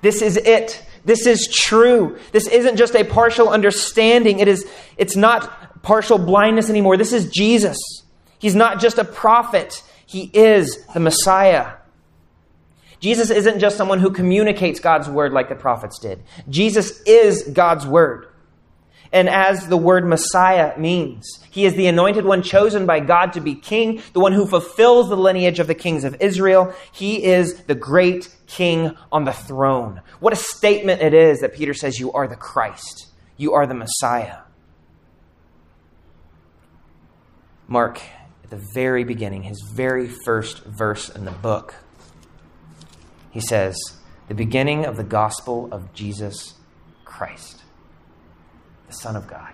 This 0.00 0.22
is 0.22 0.36
it. 0.36 0.84
This 1.04 1.26
is 1.26 1.48
true. 1.48 2.18
This 2.32 2.46
isn't 2.46 2.76
just 2.76 2.94
a 2.94 3.04
partial 3.04 3.48
understanding. 3.48 4.38
It 4.38 4.48
is, 4.48 4.68
it's 4.96 5.16
not 5.16 5.82
partial 5.82 6.18
blindness 6.18 6.70
anymore. 6.70 6.96
This 6.96 7.12
is 7.12 7.30
Jesus. 7.30 7.78
He's 8.38 8.54
not 8.54 8.80
just 8.80 8.98
a 8.98 9.04
prophet, 9.04 9.82
he 10.06 10.30
is 10.32 10.84
the 10.94 11.00
Messiah. 11.00 11.74
Jesus 13.00 13.30
isn't 13.30 13.58
just 13.58 13.76
someone 13.76 13.98
who 13.98 14.10
communicates 14.10 14.78
God's 14.78 15.08
word 15.08 15.32
like 15.32 15.48
the 15.48 15.56
prophets 15.56 15.98
did. 15.98 16.22
Jesus 16.48 17.00
is 17.02 17.42
God's 17.42 17.86
word. 17.86 18.28
And 19.12 19.28
as 19.28 19.68
the 19.68 19.76
word 19.76 20.06
Messiah 20.06 20.76
means, 20.78 21.38
he 21.50 21.66
is 21.66 21.74
the 21.74 21.86
anointed 21.86 22.24
one 22.24 22.42
chosen 22.42 22.86
by 22.86 23.00
God 23.00 23.34
to 23.34 23.40
be 23.40 23.54
king, 23.54 24.02
the 24.14 24.20
one 24.20 24.32
who 24.32 24.46
fulfills 24.46 25.10
the 25.10 25.16
lineage 25.16 25.60
of 25.60 25.66
the 25.66 25.74
kings 25.74 26.04
of 26.04 26.16
Israel. 26.20 26.74
He 26.92 27.22
is 27.22 27.64
the 27.64 27.74
great 27.74 28.34
king 28.46 28.96
on 29.12 29.24
the 29.24 29.32
throne. 29.32 30.00
What 30.20 30.32
a 30.32 30.36
statement 30.36 31.02
it 31.02 31.12
is 31.12 31.40
that 31.40 31.52
Peter 31.52 31.74
says, 31.74 32.00
You 32.00 32.10
are 32.12 32.26
the 32.26 32.36
Christ, 32.36 33.08
you 33.36 33.52
are 33.52 33.66
the 33.66 33.74
Messiah. 33.74 34.38
Mark, 37.68 38.00
at 38.44 38.50
the 38.50 38.62
very 38.74 39.04
beginning, 39.04 39.42
his 39.42 39.62
very 39.74 40.08
first 40.08 40.64
verse 40.64 41.10
in 41.10 41.26
the 41.26 41.30
book, 41.30 41.74
he 43.30 43.40
says, 43.40 43.76
The 44.28 44.34
beginning 44.34 44.86
of 44.86 44.96
the 44.96 45.04
gospel 45.04 45.68
of 45.70 45.92
Jesus 45.92 46.54
Christ 47.04 47.61
the 48.92 48.98
Son 48.98 49.16
of 49.16 49.26
God. 49.26 49.52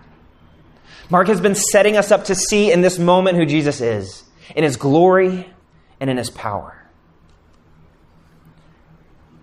Mark 1.11 1.29
has 1.29 1.41
been 1.41 1.55
setting 1.55 1.97
us 1.97 2.11
up 2.11 2.25
to 2.25 2.35
see 2.35 2.73
in 2.73 2.81
this 2.81 2.99
moment 2.99 3.37
who 3.37 3.47
Jesus 3.47 3.81
is, 3.81 4.25
in 4.57 4.65
his 4.65 4.77
glory 4.77 5.49
and 6.01 6.11
in 6.11 6.17
his 6.17 6.31
power. 6.31 6.75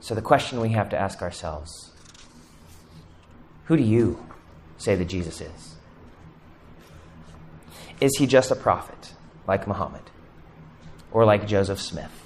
So 0.02 0.14
the 0.14 0.22
question 0.22 0.60
we 0.60 0.70
have 0.70 0.90
to 0.90 0.98
ask 0.98 1.22
ourselves 1.22 1.92
who 3.66 3.78
do 3.78 3.84
you 3.84 4.24
say 4.78 4.94
that 4.94 5.06
Jesus 5.06 5.42
is? 5.42 5.76
Is 8.00 8.12
he 8.18 8.28
just 8.28 8.52
a 8.52 8.56
prophet 8.56 9.14
like 9.48 9.68
Muhammad? 9.68 10.04
Or 11.12 11.26
like 11.26 11.48
Joseph 11.48 11.82
Smith? 11.82 12.25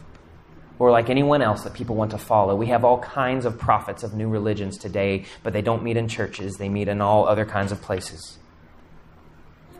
Or 0.79 0.91
like 0.91 1.09
anyone 1.09 1.41
else 1.41 1.63
that 1.63 1.73
people 1.73 1.95
want 1.97 2.11
to 2.11 2.17
follow? 2.17 2.55
We 2.55 2.67
have 2.67 2.85
all 2.85 2.99
kinds 2.99 3.45
of 3.45 3.59
prophets 3.59 4.01
of 4.01 4.13
new 4.13 4.29
religions 4.29 4.77
today, 4.77 5.25
but 5.43 5.51
they 5.51 5.61
don't 5.61 5.83
meet 5.83 5.97
in 5.97 6.07
churches, 6.07 6.55
they 6.55 6.69
meet 6.69 6.87
in 6.87 7.01
all 7.01 7.27
other 7.27 7.45
kinds 7.45 7.73
of 7.73 7.81
places. 7.81 8.39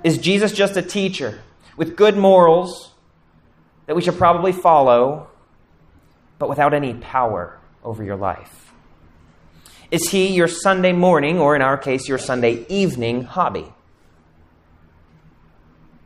Is 0.03 0.17
Jesus 0.17 0.51
just 0.51 0.75
a 0.77 0.81
teacher 0.81 1.41
with 1.77 1.95
good 1.95 2.17
morals 2.17 2.91
that 3.85 3.95
we 3.95 4.01
should 4.01 4.17
probably 4.17 4.51
follow, 4.51 5.29
but 6.37 6.49
without 6.49 6.73
any 6.73 6.93
power 6.93 7.59
over 7.83 8.03
your 8.03 8.17
life? 8.17 8.73
Is 9.91 10.09
he 10.09 10.27
your 10.27 10.47
Sunday 10.47 10.91
morning, 10.91 11.39
or 11.39 11.55
in 11.55 11.61
our 11.61 11.77
case, 11.77 12.07
your 12.07 12.19
Sunday 12.19 12.65
evening 12.69 13.23
hobby? 13.23 13.73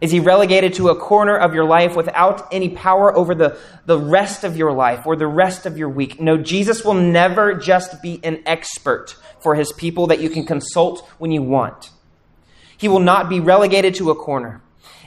Is 0.04 0.12
he 0.12 0.20
relegated 0.20 0.74
to 0.74 0.90
a 0.90 0.98
corner 0.98 1.38
of 1.38 1.54
your 1.54 1.64
life 1.64 1.96
without 1.96 2.54
any 2.54 2.68
power 2.68 3.16
over 3.16 3.34
the, 3.34 3.58
the 3.86 3.98
rest 3.98 4.44
of 4.44 4.58
your 4.58 4.74
life 4.74 5.08
or 5.08 5.16
the 5.16 5.28
rest 5.28 5.66
of 5.66 5.78
your 5.78 5.88
week? 5.88 6.20
No, 6.20 6.36
Jesus 6.36 6.84
will 6.84 6.96
never 6.96 7.54
just 7.54 8.02
be 8.02 8.20
an 8.22 8.44
expert 8.46 9.16
for 9.40 9.56
his 9.56 9.72
people 9.72 10.08
that 10.08 10.20
you 10.20 10.30
can 10.30 10.46
consult 10.46 11.08
when 11.20 11.32
you 11.32 11.42
want. 11.42 11.90
He 12.78 12.90
will 12.90 13.00
not 13.00 13.30
be 13.30 13.40
relegated 13.40 13.96
to 13.96 14.12
a 14.12 14.16
corner. 14.16 14.62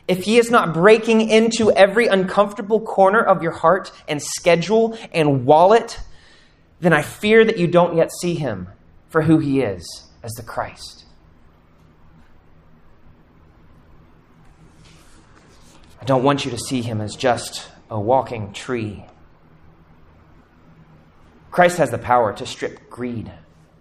If 0.09 0.25
he 0.25 0.39
is 0.39 0.51
not 0.51 0.73
breaking 0.73 1.29
into 1.29 1.71
every 1.71 2.07
uncomfortable 2.07 2.81
corner 2.81 3.21
of 3.21 3.43
your 3.43 3.53
heart 3.53 3.93
and 4.09 4.23
schedule 4.23 4.97
and 5.13 5.45
wallet, 5.45 6.01
then 6.81 6.95
I 6.95 7.03
fear 7.03 7.45
that 7.45 7.59
you 7.59 7.67
don't 7.67 7.99
yet 7.99 8.11
see 8.23 8.35
him 8.35 8.69
for 9.11 9.21
who 9.21 9.41
he 9.41 9.61
is 9.61 10.09
as 10.23 10.33
the 10.33 10.43
Christ. 10.43 11.06
I 16.07 16.15
don't 16.15 16.23
want 16.23 16.45
you 16.45 16.53
to 16.53 16.57
see 16.57 16.83
him 16.83 17.01
as 17.01 17.17
just 17.17 17.67
a 17.91 17.99
walking 17.99 18.53
tree. 18.53 19.05
Christ 21.51 21.79
has 21.79 21.91
the 21.91 21.99
power 21.99 22.33
to 22.35 22.47
strip 22.47 22.89
greed 22.89 23.33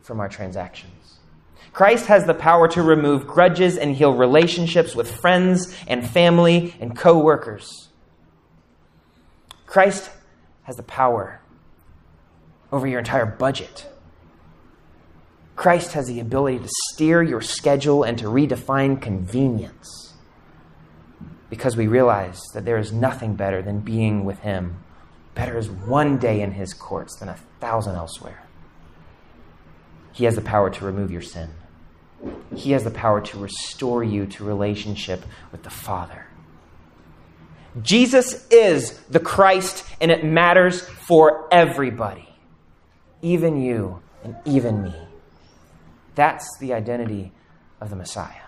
from 0.01 0.19
our 0.19 0.27
transactions. 0.27 1.19
Christ 1.71 2.07
has 2.07 2.25
the 2.25 2.33
power 2.33 2.67
to 2.69 2.81
remove 2.81 3.27
grudges 3.27 3.77
and 3.77 3.95
heal 3.95 4.11
relationships 4.11 4.95
with 4.95 5.11
friends 5.11 5.77
and 5.87 6.03
family 6.09 6.73
and 6.79 6.97
co 6.97 7.19
workers. 7.19 7.89
Christ 9.67 10.09
has 10.63 10.77
the 10.77 10.81
power 10.81 11.41
over 12.71 12.87
your 12.87 12.97
entire 12.97 13.27
budget. 13.27 13.85
Christ 15.55 15.93
has 15.93 16.07
the 16.07 16.19
ability 16.21 16.57
to 16.57 16.69
steer 16.91 17.21
your 17.21 17.41
schedule 17.41 18.01
and 18.01 18.17
to 18.17 18.25
redefine 18.25 18.99
convenience 18.99 20.05
because 21.55 21.77
we 21.77 21.87
realize 21.87 22.41
that 22.53 22.65
there 22.65 22.77
is 22.77 22.91
nothing 22.91 23.35
better 23.35 23.61
than 23.61 23.79
being 23.79 24.25
with 24.25 24.39
Him. 24.39 24.83
Better 25.35 25.57
is 25.57 25.69
one 25.69 26.17
day 26.17 26.41
in 26.41 26.51
His 26.51 26.73
courts 26.73 27.15
than 27.17 27.29
a 27.29 27.37
thousand 27.61 27.95
elsewhere. 27.95 28.43
He 30.11 30.25
has 30.25 30.35
the 30.35 30.41
power 30.41 30.69
to 30.69 30.85
remove 30.85 31.11
your 31.11 31.21
sin, 31.21 31.51
He 32.53 32.71
has 32.71 32.83
the 32.83 32.91
power 32.91 33.21
to 33.21 33.39
restore 33.39 34.03
you 34.03 34.25
to 34.25 34.43
relationship 34.43 35.23
with 35.53 35.63
the 35.63 35.69
Father. 35.69 36.27
Jesus 37.81 38.47
is 38.49 38.99
the 39.09 39.19
Christ, 39.19 39.85
and 40.01 40.11
it 40.11 40.25
matters 40.25 40.81
for 40.81 41.47
everybody, 41.53 42.27
even 43.21 43.61
you 43.61 44.01
and 44.25 44.35
even 44.43 44.83
me. 44.83 44.95
That's 46.15 46.45
the 46.59 46.73
identity 46.73 47.31
of 47.79 47.89
the 47.89 47.95
Messiah. 47.95 48.44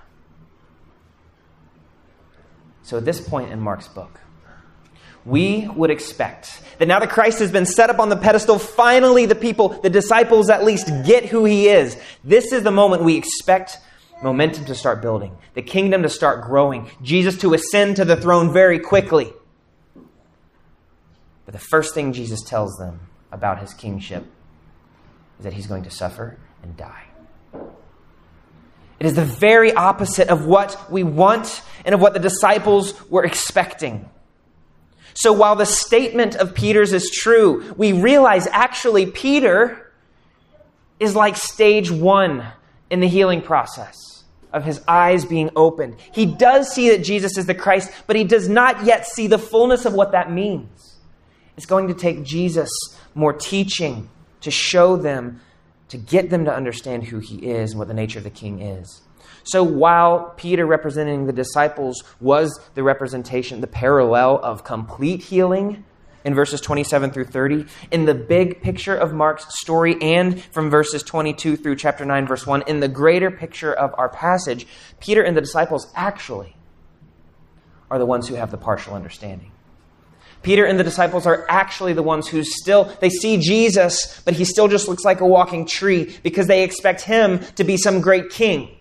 So 2.87 2.95
at 2.95 3.03
this 3.03 3.19
point 3.19 3.51
in 3.51 3.59
Mark's 3.59 3.89
book, 3.89 4.17
we 5.25 5.67
would 5.75 5.91
expect 5.91 6.61
that 6.77 6.87
now 6.87 7.01
that 7.01 7.09
Christ 7.09 7.39
has 7.39 7.51
been 7.51 7.65
set 7.65 7.89
up 7.89 7.99
on 7.99 8.07
the 8.07 8.15
pedestal, 8.15 8.57
finally 8.57 9.25
the 9.25 9.35
people, 9.35 9.67
the 9.67 9.89
disciples 9.89 10.49
at 10.49 10.63
least, 10.63 10.87
get 11.05 11.25
who 11.25 11.43
he 11.43 11.67
is. 11.67 11.97
This 12.23 12.53
is 12.53 12.63
the 12.63 12.71
moment 12.71 13.03
we 13.03 13.17
expect 13.17 13.77
momentum 14.23 14.63
to 14.67 14.73
start 14.73 15.01
building, 15.01 15.35
the 15.53 15.61
kingdom 15.61 16.03
to 16.03 16.07
start 16.07 16.45
growing, 16.45 16.89
Jesus 17.01 17.37
to 17.39 17.53
ascend 17.53 17.97
to 17.97 18.05
the 18.05 18.15
throne 18.15 18.53
very 18.53 18.79
quickly. 18.79 19.33
But 21.43 21.51
the 21.51 21.59
first 21.59 21.93
thing 21.93 22.13
Jesus 22.13 22.41
tells 22.41 22.77
them 22.77 23.01
about 23.33 23.59
his 23.59 23.73
kingship 23.73 24.23
is 25.39 25.43
that 25.43 25.51
he's 25.51 25.67
going 25.67 25.83
to 25.83 25.91
suffer 25.91 26.37
and 26.63 26.77
die. 26.77 27.03
It 28.99 29.05
is 29.05 29.13
the 29.13 29.25
very 29.25 29.73
opposite 29.73 30.29
of 30.29 30.45
what 30.45 30.91
we 30.91 31.03
want 31.03 31.61
and 31.85 31.93
of 31.93 32.01
what 32.01 32.13
the 32.13 32.19
disciples 32.19 32.93
were 33.09 33.23
expecting. 33.23 34.09
So 35.13 35.33
while 35.33 35.55
the 35.55 35.65
statement 35.65 36.35
of 36.35 36.53
Peter's 36.53 36.93
is 36.93 37.09
true, 37.09 37.73
we 37.77 37.93
realize 37.93 38.47
actually 38.47 39.07
Peter 39.07 39.91
is 40.99 41.15
like 41.15 41.37
stage 41.37 41.91
one 41.91 42.45
in 42.89 42.99
the 42.99 43.07
healing 43.07 43.41
process 43.41 43.95
of 44.53 44.63
his 44.63 44.81
eyes 44.87 45.25
being 45.25 45.49
opened. 45.55 45.97
He 46.11 46.25
does 46.25 46.71
see 46.71 46.89
that 46.89 47.03
Jesus 47.03 47.37
is 47.37 47.45
the 47.45 47.55
Christ, 47.55 47.91
but 48.07 48.15
he 48.15 48.23
does 48.23 48.47
not 48.47 48.85
yet 48.85 49.05
see 49.05 49.27
the 49.27 49.37
fullness 49.37 49.85
of 49.85 49.93
what 49.93 50.13
that 50.13 50.31
means. 50.31 50.97
It's 51.55 51.65
going 51.65 51.87
to 51.87 51.93
take 51.93 52.23
Jesus 52.23 52.69
more 53.13 53.33
teaching 53.33 54.09
to 54.41 54.51
show 54.51 54.95
them 54.97 55.41
to 55.89 55.97
get 55.97 56.29
them 56.29 56.45
to 56.45 56.53
understand 56.53 57.05
who 57.05 57.19
he 57.19 57.37
is 57.37 57.71
and 57.71 57.79
what 57.79 57.87
the 57.87 57.93
nature 57.93 58.19
of 58.19 58.23
the 58.23 58.29
king 58.29 58.61
is. 58.61 59.01
So 59.43 59.63
while 59.63 60.33
Peter 60.35 60.65
representing 60.65 61.25
the 61.25 61.33
disciples 61.33 62.03
was 62.19 62.59
the 62.75 62.83
representation, 62.83 63.61
the 63.61 63.67
parallel 63.67 64.39
of 64.43 64.63
complete 64.65 65.21
healing 65.23 65.85
in 66.25 66.35
verses 66.35 66.59
27 66.59 67.11
through 67.11 67.25
30, 67.25 67.65
in 67.89 68.03
the 68.03 68.13
big 68.13 68.61
picture 68.61 68.95
of 68.95 69.13
Mark's 69.13 69.45
story 69.57 69.95
and 70.01 70.43
from 70.43 70.69
verses 70.69 71.01
22 71.01 71.55
through 71.55 71.77
chapter 71.77 72.03
9, 72.03 72.27
verse 72.27 72.45
1, 72.45 72.63
in 72.67 72.81
the 72.81 72.89
greater 72.89 73.31
picture 73.31 73.73
of 73.73 73.95
our 73.97 74.09
passage, 74.09 74.67
Peter 74.99 75.23
and 75.23 75.37
the 75.37 75.41
disciples 75.41 75.87
actually 75.95 76.57
are 77.89 77.97
the 77.97 78.05
ones 78.05 78.27
who 78.27 78.35
have 78.35 78.51
the 78.51 78.57
partial 78.57 78.93
understanding. 78.93 79.51
Peter 80.47 80.63
and 80.63 80.79
the 80.79 80.83
disciples 80.85 81.25
are 81.25 81.45
actually 81.49 81.91
the 81.91 82.01
ones 82.01 82.25
who 82.25 82.41
still 82.41 82.85
they 83.01 83.09
see 83.09 83.35
Jesus, 83.35 84.21
but 84.23 84.33
he 84.33 84.45
still 84.45 84.69
just 84.69 84.87
looks 84.87 85.03
like 85.03 85.19
a 85.19 85.27
walking 85.27 85.65
tree 85.65 86.17
because 86.23 86.47
they 86.47 86.63
expect 86.63 87.01
him 87.01 87.39
to 87.55 87.65
be 87.65 87.75
some 87.75 87.99
great 87.99 88.29
king 88.29 88.73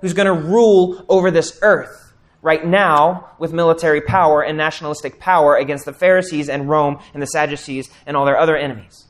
who's 0.00 0.12
going 0.12 0.26
to 0.26 0.48
rule 0.48 1.04
over 1.08 1.30
this 1.30 1.56
earth 1.62 2.12
right 2.42 2.66
now 2.66 3.30
with 3.38 3.52
military 3.52 4.00
power 4.00 4.42
and 4.42 4.58
nationalistic 4.58 5.20
power 5.20 5.54
against 5.54 5.84
the 5.84 5.92
Pharisees 5.92 6.48
and 6.48 6.68
Rome 6.68 6.98
and 7.14 7.22
the 7.22 7.28
Sadducees 7.28 7.88
and 8.04 8.16
all 8.16 8.24
their 8.24 8.36
other 8.36 8.56
enemies. 8.56 9.06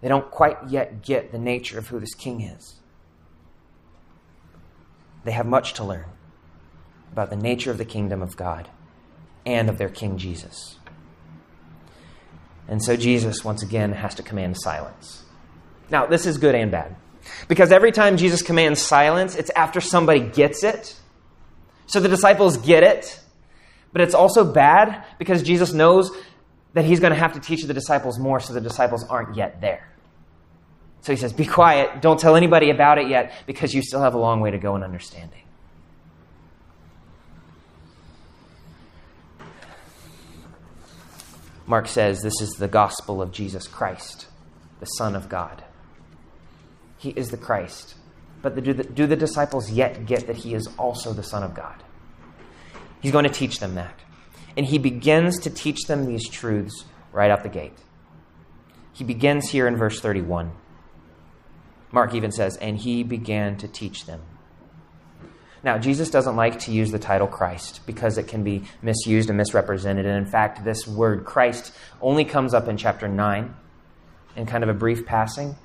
They 0.00 0.06
don't 0.06 0.30
quite 0.30 0.58
yet 0.68 1.02
get 1.02 1.32
the 1.32 1.40
nature 1.40 1.76
of 1.76 1.88
who 1.88 1.98
this 1.98 2.14
king 2.14 2.40
is. 2.42 2.76
They 5.24 5.32
have 5.32 5.46
much 5.46 5.74
to 5.74 5.82
learn 5.82 6.06
about 7.10 7.30
the 7.30 7.36
nature 7.36 7.72
of 7.72 7.78
the 7.78 7.84
kingdom 7.84 8.22
of 8.22 8.36
God 8.36 8.70
and 9.46 9.68
of 9.68 9.76
mm. 9.76 9.78
their 9.78 9.88
King 9.88 10.18
Jesus. 10.18 10.76
And 12.68 12.82
so 12.82 12.96
Jesus, 12.96 13.44
once 13.44 13.62
again, 13.62 13.92
has 13.92 14.16
to 14.16 14.22
command 14.22 14.58
silence. 14.58 15.22
Now, 15.88 16.06
this 16.06 16.26
is 16.26 16.36
good 16.36 16.54
and 16.54 16.70
bad. 16.70 16.96
Because 17.48 17.70
every 17.72 17.92
time 17.92 18.16
Jesus 18.16 18.42
commands 18.42 18.80
silence, 18.80 19.36
it's 19.36 19.50
after 19.50 19.80
somebody 19.80 20.20
gets 20.20 20.64
it. 20.64 20.96
So 21.86 22.00
the 22.00 22.08
disciples 22.08 22.56
get 22.56 22.82
it. 22.82 23.20
But 23.92 24.02
it's 24.02 24.14
also 24.14 24.44
bad 24.44 25.04
because 25.18 25.42
Jesus 25.42 25.72
knows 25.72 26.10
that 26.74 26.84
he's 26.84 27.00
going 27.00 27.12
to 27.12 27.18
have 27.18 27.32
to 27.34 27.40
teach 27.40 27.62
the 27.62 27.72
disciples 27.72 28.18
more, 28.18 28.40
so 28.40 28.52
the 28.52 28.60
disciples 28.60 29.04
aren't 29.04 29.36
yet 29.36 29.60
there. 29.60 29.88
So 31.00 31.12
he 31.12 31.16
says, 31.16 31.32
Be 31.32 31.46
quiet. 31.46 32.02
Don't 32.02 32.18
tell 32.18 32.36
anybody 32.36 32.70
about 32.70 32.98
it 32.98 33.08
yet 33.08 33.32
because 33.46 33.74
you 33.74 33.80
still 33.80 34.02
have 34.02 34.14
a 34.14 34.18
long 34.18 34.40
way 34.40 34.50
to 34.50 34.58
go 34.58 34.76
in 34.76 34.82
understanding. 34.82 35.45
Mark 41.66 41.88
says 41.88 42.22
this 42.22 42.40
is 42.40 42.50
the 42.58 42.68
gospel 42.68 43.20
of 43.20 43.32
Jesus 43.32 43.66
Christ, 43.66 44.26
the 44.80 44.86
Son 44.86 45.16
of 45.16 45.28
God. 45.28 45.64
He 46.98 47.10
is 47.10 47.30
the 47.30 47.36
Christ. 47.36 47.94
But 48.42 48.62
do, 48.62 48.72
the, 48.72 48.84
do 48.84 49.06
the 49.06 49.16
disciples 49.16 49.70
yet 49.70 50.06
get 50.06 50.26
that 50.28 50.36
he 50.36 50.54
is 50.54 50.68
also 50.78 51.12
the 51.12 51.22
Son 51.22 51.42
of 51.42 51.54
God? 51.54 51.82
He's 53.00 53.12
going 53.12 53.24
to 53.24 53.30
teach 53.30 53.58
them 53.58 53.74
that. 53.74 53.98
And 54.56 54.66
he 54.66 54.78
begins 54.78 55.40
to 55.40 55.50
teach 55.50 55.82
them 55.86 56.06
these 56.06 56.28
truths 56.28 56.84
right 57.12 57.30
out 57.30 57.42
the 57.42 57.48
gate. 57.48 57.76
He 58.92 59.04
begins 59.04 59.50
here 59.50 59.66
in 59.66 59.76
verse 59.76 60.00
31. 60.00 60.52
Mark 61.92 62.14
even 62.14 62.32
says, 62.32 62.56
and 62.56 62.78
he 62.78 63.02
began 63.02 63.56
to 63.58 63.68
teach 63.68 64.06
them. 64.06 64.22
Now, 65.66 65.78
Jesus 65.78 66.10
doesn't 66.10 66.36
like 66.36 66.60
to 66.60 66.70
use 66.70 66.92
the 66.92 66.98
title 67.00 67.26
Christ 67.26 67.80
because 67.86 68.18
it 68.18 68.28
can 68.28 68.44
be 68.44 68.62
misused 68.82 69.30
and 69.30 69.36
misrepresented. 69.36 70.06
And 70.06 70.16
in 70.16 70.30
fact, 70.30 70.64
this 70.64 70.86
word 70.86 71.24
Christ 71.24 71.72
only 72.00 72.24
comes 72.24 72.54
up 72.54 72.68
in 72.68 72.76
chapter 72.76 73.08
9 73.08 73.52
in 74.36 74.46
kind 74.46 74.62
of 74.62 74.70
a 74.70 74.74
brief 74.74 75.04
passing, 75.04 75.56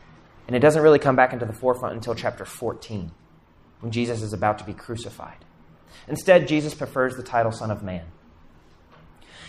and 0.48 0.56
it 0.56 0.60
doesn't 0.60 0.82
really 0.82 0.98
come 0.98 1.16
back 1.16 1.34
into 1.34 1.46
the 1.46 1.54
forefront 1.54 1.94
until 1.94 2.16
chapter 2.16 2.46
14, 2.46 3.12
when 3.82 3.92
Jesus 3.92 4.24
is 4.24 4.34
about 4.34 4.58
to 4.58 4.64
be 4.64 4.74
crucified. 4.74 5.38
Instead, 6.08 6.48
Jesus 6.48 6.74
prefers 6.74 7.16
the 7.16 7.22
title 7.22 7.52
Son 7.52 7.70
of 7.70 7.84
Man. 7.84 8.06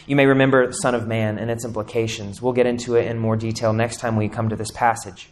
You 0.07 0.17
may 0.17 0.27
remember 0.27 0.71
Son 0.71 0.95
of 0.95 1.09
Man 1.09 1.39
and 1.39 1.51
its 1.51 1.65
implications. 1.65 2.43
We'll 2.43 2.53
get 2.53 2.67
into 2.67 2.95
it 2.97 3.07
in 3.07 3.19
more 3.19 3.39
detail 3.39 3.73
next 3.73 4.01
time 4.01 4.17
we 4.17 4.29
come 4.29 4.51
to 4.51 4.57
this 4.57 4.71
passage. 4.71 5.31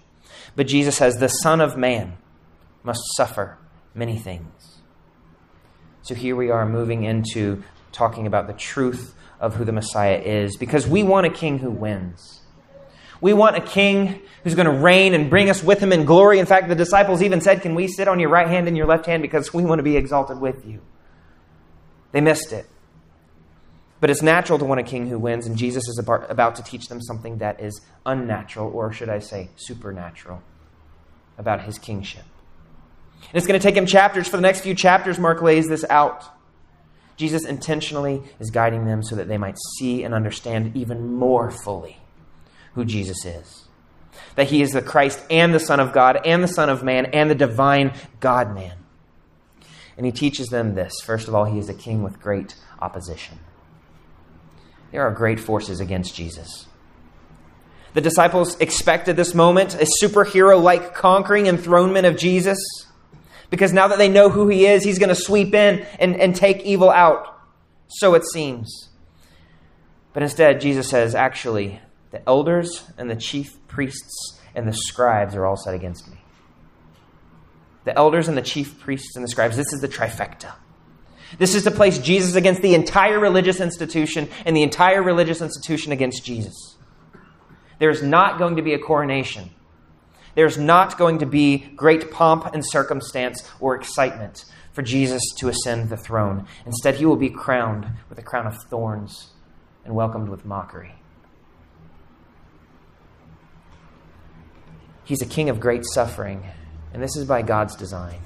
But 0.56 0.66
Jesus 0.66 0.96
says, 0.96 1.18
The 1.18 1.28
Son 1.28 1.60
of 1.60 1.76
Man 1.76 2.16
must 2.82 3.02
suffer 3.16 3.58
many 3.94 4.16
things. 4.16 4.69
So 6.02 6.14
here 6.14 6.34
we 6.34 6.50
are 6.50 6.66
moving 6.66 7.04
into 7.04 7.62
talking 7.92 8.26
about 8.26 8.46
the 8.46 8.52
truth 8.52 9.14
of 9.38 9.56
who 9.56 9.64
the 9.64 9.72
Messiah 9.72 10.18
is, 10.18 10.56
because 10.56 10.86
we 10.86 11.02
want 11.02 11.26
a 11.26 11.30
king 11.30 11.58
who 11.58 11.70
wins. 11.70 12.40
We 13.20 13.32
want 13.32 13.56
a 13.56 13.60
king 13.60 14.20
who's 14.44 14.54
going 14.54 14.66
to 14.66 14.72
reign 14.72 15.12
and 15.12 15.28
bring 15.28 15.50
us 15.50 15.62
with 15.62 15.80
him 15.80 15.92
in 15.92 16.04
glory. 16.04 16.38
In 16.38 16.46
fact, 16.46 16.68
the 16.68 16.74
disciples 16.74 17.22
even 17.22 17.40
said, 17.40 17.60
Can 17.60 17.74
we 17.74 17.86
sit 17.86 18.08
on 18.08 18.18
your 18.18 18.30
right 18.30 18.48
hand 18.48 18.66
and 18.66 18.76
your 18.76 18.86
left 18.86 19.06
hand 19.06 19.22
because 19.22 19.52
we 19.52 19.62
want 19.62 19.78
to 19.78 19.82
be 19.82 19.96
exalted 19.96 20.40
with 20.40 20.66
you? 20.66 20.80
They 22.12 22.20
missed 22.20 22.52
it. 22.52 22.66
But 24.00 24.08
it's 24.08 24.22
natural 24.22 24.58
to 24.58 24.64
want 24.64 24.80
a 24.80 24.84
king 24.84 25.08
who 25.08 25.18
wins, 25.18 25.46
and 25.46 25.58
Jesus 25.58 25.86
is 25.86 25.98
about 25.98 26.56
to 26.56 26.62
teach 26.62 26.88
them 26.88 27.02
something 27.02 27.38
that 27.38 27.60
is 27.60 27.82
unnatural, 28.06 28.70
or 28.72 28.92
should 28.92 29.10
I 29.10 29.18
say, 29.18 29.50
supernatural, 29.56 30.42
about 31.36 31.62
his 31.64 31.78
kingship. 31.78 32.24
And 33.28 33.36
it's 33.36 33.46
going 33.46 33.58
to 33.58 33.62
take 33.62 33.76
him 33.76 33.86
chapters. 33.86 34.28
For 34.28 34.36
the 34.36 34.42
next 34.42 34.60
few 34.60 34.74
chapters, 34.74 35.18
Mark 35.18 35.42
lays 35.42 35.68
this 35.68 35.84
out. 35.88 36.24
Jesus 37.16 37.44
intentionally 37.44 38.22
is 38.38 38.50
guiding 38.50 38.86
them 38.86 39.02
so 39.02 39.16
that 39.16 39.28
they 39.28 39.38
might 39.38 39.58
see 39.78 40.04
and 40.04 40.14
understand 40.14 40.76
even 40.76 41.14
more 41.14 41.50
fully 41.50 41.98
who 42.74 42.84
Jesus 42.84 43.24
is. 43.24 43.64
That 44.36 44.48
he 44.48 44.62
is 44.62 44.70
the 44.72 44.82
Christ 44.82 45.22
and 45.30 45.52
the 45.52 45.60
Son 45.60 45.80
of 45.80 45.92
God 45.92 46.20
and 46.24 46.42
the 46.42 46.48
Son 46.48 46.70
of 46.70 46.82
Man 46.82 47.06
and 47.06 47.30
the 47.30 47.34
divine 47.34 47.92
God 48.20 48.54
man. 48.54 48.76
And 49.96 50.06
he 50.06 50.12
teaches 50.12 50.48
them 50.48 50.74
this. 50.74 50.94
First 51.04 51.28
of 51.28 51.34
all, 51.34 51.44
he 51.44 51.58
is 51.58 51.68
a 51.68 51.74
king 51.74 52.02
with 52.02 52.20
great 52.20 52.54
opposition. 52.80 53.38
There 54.90 55.02
are 55.02 55.12
great 55.12 55.38
forces 55.38 55.78
against 55.78 56.14
Jesus. 56.14 56.66
The 57.92 58.00
disciples 58.00 58.58
expected 58.60 59.16
this 59.16 59.34
moment, 59.34 59.74
a 59.74 59.86
superhero 60.02 60.60
like 60.60 60.94
conquering 60.94 61.46
enthronement 61.46 62.06
of 62.06 62.16
Jesus, 62.16 62.58
because 63.50 63.72
now 63.72 63.88
that 63.88 63.98
they 63.98 64.08
know 64.08 64.30
who 64.30 64.48
he 64.48 64.66
is, 64.66 64.84
he's 64.84 64.98
going 64.98 65.08
to 65.08 65.14
sweep 65.14 65.54
in 65.54 65.84
and, 65.98 66.16
and 66.16 66.34
take 66.34 66.62
evil 66.62 66.90
out. 66.90 67.38
So 67.88 68.14
it 68.14 68.24
seems. 68.32 68.88
But 70.12 70.22
instead, 70.22 70.60
Jesus 70.60 70.88
says, 70.88 71.14
actually, 71.14 71.80
the 72.10 72.26
elders 72.28 72.84
and 72.96 73.10
the 73.10 73.16
chief 73.16 73.56
priests 73.68 74.40
and 74.54 74.66
the 74.66 74.72
scribes 74.72 75.34
are 75.34 75.44
all 75.44 75.56
set 75.56 75.74
against 75.74 76.08
me. 76.08 76.18
The 77.84 77.96
elders 77.96 78.28
and 78.28 78.36
the 78.36 78.42
chief 78.42 78.78
priests 78.78 79.16
and 79.16 79.24
the 79.24 79.28
scribes, 79.28 79.56
this 79.56 79.72
is 79.72 79.80
the 79.80 79.88
trifecta. 79.88 80.52
This 81.38 81.54
is 81.54 81.64
to 81.64 81.70
place 81.70 81.98
Jesus 81.98 82.34
against 82.34 82.60
the 82.60 82.74
entire 82.74 83.18
religious 83.18 83.60
institution 83.60 84.28
and 84.44 84.56
the 84.56 84.62
entire 84.62 85.02
religious 85.02 85.40
institution 85.40 85.92
against 85.92 86.24
Jesus. 86.24 86.76
There's 87.78 88.02
not 88.02 88.38
going 88.38 88.56
to 88.56 88.62
be 88.62 88.74
a 88.74 88.78
coronation. 88.78 89.50
There's 90.34 90.58
not 90.58 90.96
going 90.96 91.18
to 91.18 91.26
be 91.26 91.58
great 91.76 92.10
pomp 92.10 92.54
and 92.54 92.64
circumstance 92.66 93.48
or 93.58 93.74
excitement 93.74 94.44
for 94.72 94.82
Jesus 94.82 95.22
to 95.38 95.48
ascend 95.48 95.88
the 95.88 95.96
throne. 95.96 96.46
Instead, 96.64 96.96
he 96.96 97.04
will 97.04 97.16
be 97.16 97.30
crowned 97.30 97.86
with 98.08 98.18
a 98.18 98.22
crown 98.22 98.46
of 98.46 98.56
thorns 98.70 99.30
and 99.84 99.94
welcomed 99.94 100.28
with 100.28 100.44
mockery. 100.44 100.94
He's 105.04 105.22
a 105.22 105.26
king 105.26 105.48
of 105.48 105.58
great 105.58 105.84
suffering, 105.84 106.44
and 106.92 107.02
this 107.02 107.16
is 107.16 107.24
by 107.24 107.42
God's 107.42 107.74
design. 107.74 108.20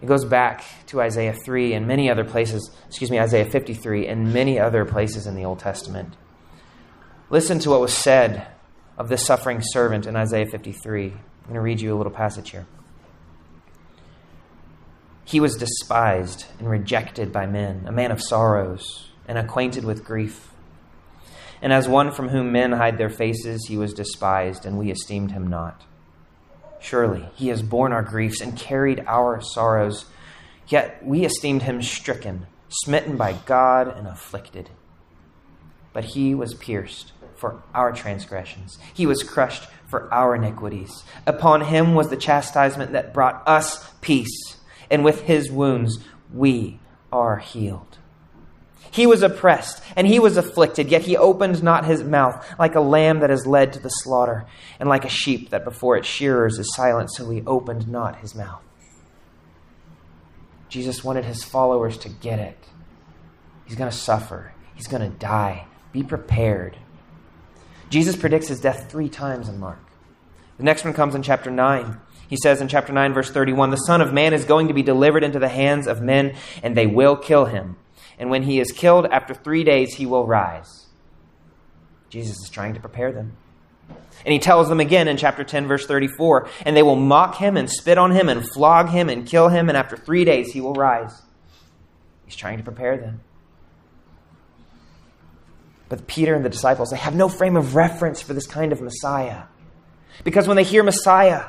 It 0.00 0.06
goes 0.06 0.24
back 0.24 0.64
to 0.86 1.02
Isaiah 1.02 1.34
3 1.34 1.74
and 1.74 1.86
many 1.86 2.10
other 2.10 2.24
places, 2.24 2.70
excuse 2.88 3.10
me, 3.10 3.20
Isaiah 3.20 3.44
53 3.44 4.06
and 4.06 4.32
many 4.32 4.58
other 4.58 4.84
places 4.84 5.26
in 5.26 5.34
the 5.34 5.44
Old 5.44 5.58
Testament. 5.58 6.14
Listen 7.30 7.58
to 7.60 7.70
what 7.70 7.80
was 7.80 7.92
said 7.92 8.46
of 8.96 9.08
the 9.08 9.16
suffering 9.18 9.60
servant 9.62 10.06
in 10.06 10.16
Isaiah 10.16 10.46
53. 10.46 11.06
I'm 11.06 11.12
going 11.44 11.54
to 11.54 11.60
read 11.60 11.80
you 11.80 11.94
a 11.94 11.96
little 11.96 12.12
passage 12.12 12.50
here. 12.50 12.66
He 15.24 15.40
was 15.40 15.56
despised 15.56 16.44
and 16.58 16.68
rejected 16.68 17.32
by 17.32 17.46
men, 17.46 17.84
a 17.86 17.92
man 17.92 18.10
of 18.10 18.22
sorrows 18.22 19.10
and 19.26 19.38
acquainted 19.38 19.84
with 19.84 20.04
grief. 20.04 20.50
And 21.62 21.72
as 21.72 21.88
one 21.88 22.12
from 22.12 22.28
whom 22.28 22.52
men 22.52 22.72
hide 22.72 22.98
their 22.98 23.08
faces, 23.08 23.66
he 23.66 23.76
was 23.76 23.94
despised, 23.94 24.66
and 24.66 24.78
we 24.78 24.90
esteemed 24.90 25.32
him 25.32 25.46
not. 25.46 25.82
Surely 26.78 27.30
he 27.34 27.48
has 27.48 27.62
borne 27.62 27.92
our 27.92 28.02
griefs 28.02 28.42
and 28.42 28.56
carried 28.56 29.02
our 29.06 29.40
sorrows. 29.40 30.04
Yet 30.68 31.02
we 31.02 31.24
esteemed 31.24 31.62
him 31.62 31.80
stricken, 31.80 32.46
smitten 32.68 33.16
by 33.16 33.32
God, 33.32 33.88
and 33.88 34.06
afflicted. 34.06 34.68
But 35.94 36.04
he 36.04 36.34
was 36.34 36.52
pierced 36.52 37.12
for 37.36 37.62
our 37.74 37.92
transgressions, 37.92 38.78
he 38.92 39.06
was 39.06 39.22
crushed 39.22 39.68
for 39.86 40.12
our 40.12 40.34
iniquities. 40.34 41.04
Upon 41.26 41.62
him 41.62 41.94
was 41.94 42.08
the 42.08 42.16
chastisement 42.16 42.92
that 42.92 43.14
brought 43.14 43.42
us 43.46 43.88
peace, 44.00 44.56
and 44.90 45.04
with 45.04 45.22
his 45.22 45.50
wounds 45.50 45.98
we 46.32 46.80
are 47.12 47.38
healed. 47.38 47.98
He 48.90 49.06
was 49.06 49.22
oppressed 49.22 49.82
and 49.96 50.06
he 50.06 50.20
was 50.20 50.36
afflicted, 50.36 50.88
yet 50.88 51.02
he 51.02 51.16
opened 51.16 51.62
not 51.64 51.84
his 51.84 52.04
mouth, 52.04 52.46
like 52.60 52.76
a 52.76 52.80
lamb 52.80 53.20
that 53.20 53.30
is 53.30 53.44
led 53.44 53.72
to 53.72 53.80
the 53.80 53.88
slaughter, 53.88 54.46
and 54.78 54.88
like 54.88 55.04
a 55.04 55.08
sheep 55.08 55.50
that 55.50 55.64
before 55.64 55.96
its 55.96 56.06
shearers 56.06 56.58
is 56.60 56.74
silent, 56.74 57.12
so 57.12 57.28
he 57.28 57.42
opened 57.44 57.88
not 57.88 58.20
his 58.20 58.36
mouth. 58.36 58.62
Jesus 60.68 61.02
wanted 61.02 61.24
his 61.24 61.42
followers 61.42 61.98
to 61.98 62.08
get 62.08 62.38
it. 62.38 62.58
He's 63.64 63.76
going 63.76 63.90
to 63.90 63.96
suffer, 63.96 64.52
he's 64.74 64.86
going 64.86 65.02
to 65.02 65.18
die. 65.18 65.66
Be 65.92 66.02
prepared. 66.02 66.76
Jesus 67.90 68.16
predicts 68.16 68.48
his 68.48 68.60
death 68.60 68.90
three 68.90 69.08
times 69.08 69.48
in 69.48 69.58
Mark. 69.58 69.78
The 70.56 70.64
next 70.64 70.84
one 70.84 70.94
comes 70.94 71.14
in 71.14 71.22
chapter 71.22 71.50
9. 71.50 72.00
He 72.28 72.36
says 72.36 72.60
in 72.60 72.68
chapter 72.68 72.92
9, 72.92 73.12
verse 73.12 73.30
31 73.30 73.70
The 73.70 73.76
Son 73.76 74.00
of 74.00 74.12
Man 74.12 74.32
is 74.34 74.44
going 74.44 74.68
to 74.68 74.74
be 74.74 74.82
delivered 74.82 75.24
into 75.24 75.38
the 75.38 75.48
hands 75.48 75.86
of 75.86 76.00
men, 76.00 76.34
and 76.62 76.76
they 76.76 76.86
will 76.86 77.16
kill 77.16 77.44
him 77.44 77.76
and 78.18 78.30
when 78.30 78.44
he 78.44 78.60
is 78.60 78.72
killed, 78.72 79.06
after 79.06 79.34
three 79.34 79.64
days, 79.64 79.94
he 79.94 80.06
will 80.06 80.26
rise. 80.26 80.86
Jesus 82.08 82.36
is 82.38 82.50
trying 82.50 82.74
to 82.74 82.80
prepare 82.80 83.12
them. 83.12 83.36
And 84.24 84.32
he 84.32 84.38
tells 84.38 84.68
them 84.68 84.80
again 84.80 85.08
in 85.08 85.16
chapter 85.16 85.44
10, 85.44 85.66
verse 85.66 85.86
34 85.86 86.48
and 86.64 86.76
they 86.76 86.82
will 86.82 86.96
mock 86.96 87.36
him 87.36 87.56
and 87.56 87.70
spit 87.70 87.98
on 87.98 88.12
him 88.12 88.28
and 88.28 88.48
flog 88.52 88.88
him 88.88 89.08
and 89.08 89.26
kill 89.26 89.48
him, 89.48 89.68
and 89.68 89.76
after 89.76 89.96
three 89.96 90.24
days, 90.24 90.52
he 90.52 90.60
will 90.60 90.72
rise. 90.72 91.22
He's 92.24 92.36
trying 92.36 92.58
to 92.58 92.64
prepare 92.64 92.96
them. 92.96 93.20
But 95.88 96.06
Peter 96.06 96.34
and 96.34 96.44
the 96.44 96.48
disciples, 96.48 96.90
they 96.90 96.96
have 96.96 97.14
no 97.14 97.28
frame 97.28 97.56
of 97.56 97.74
reference 97.74 98.22
for 98.22 98.34
this 98.34 98.46
kind 98.46 98.72
of 98.72 98.80
Messiah. 98.80 99.44
Because 100.22 100.46
when 100.46 100.56
they 100.56 100.64
hear 100.64 100.82
Messiah, 100.82 101.46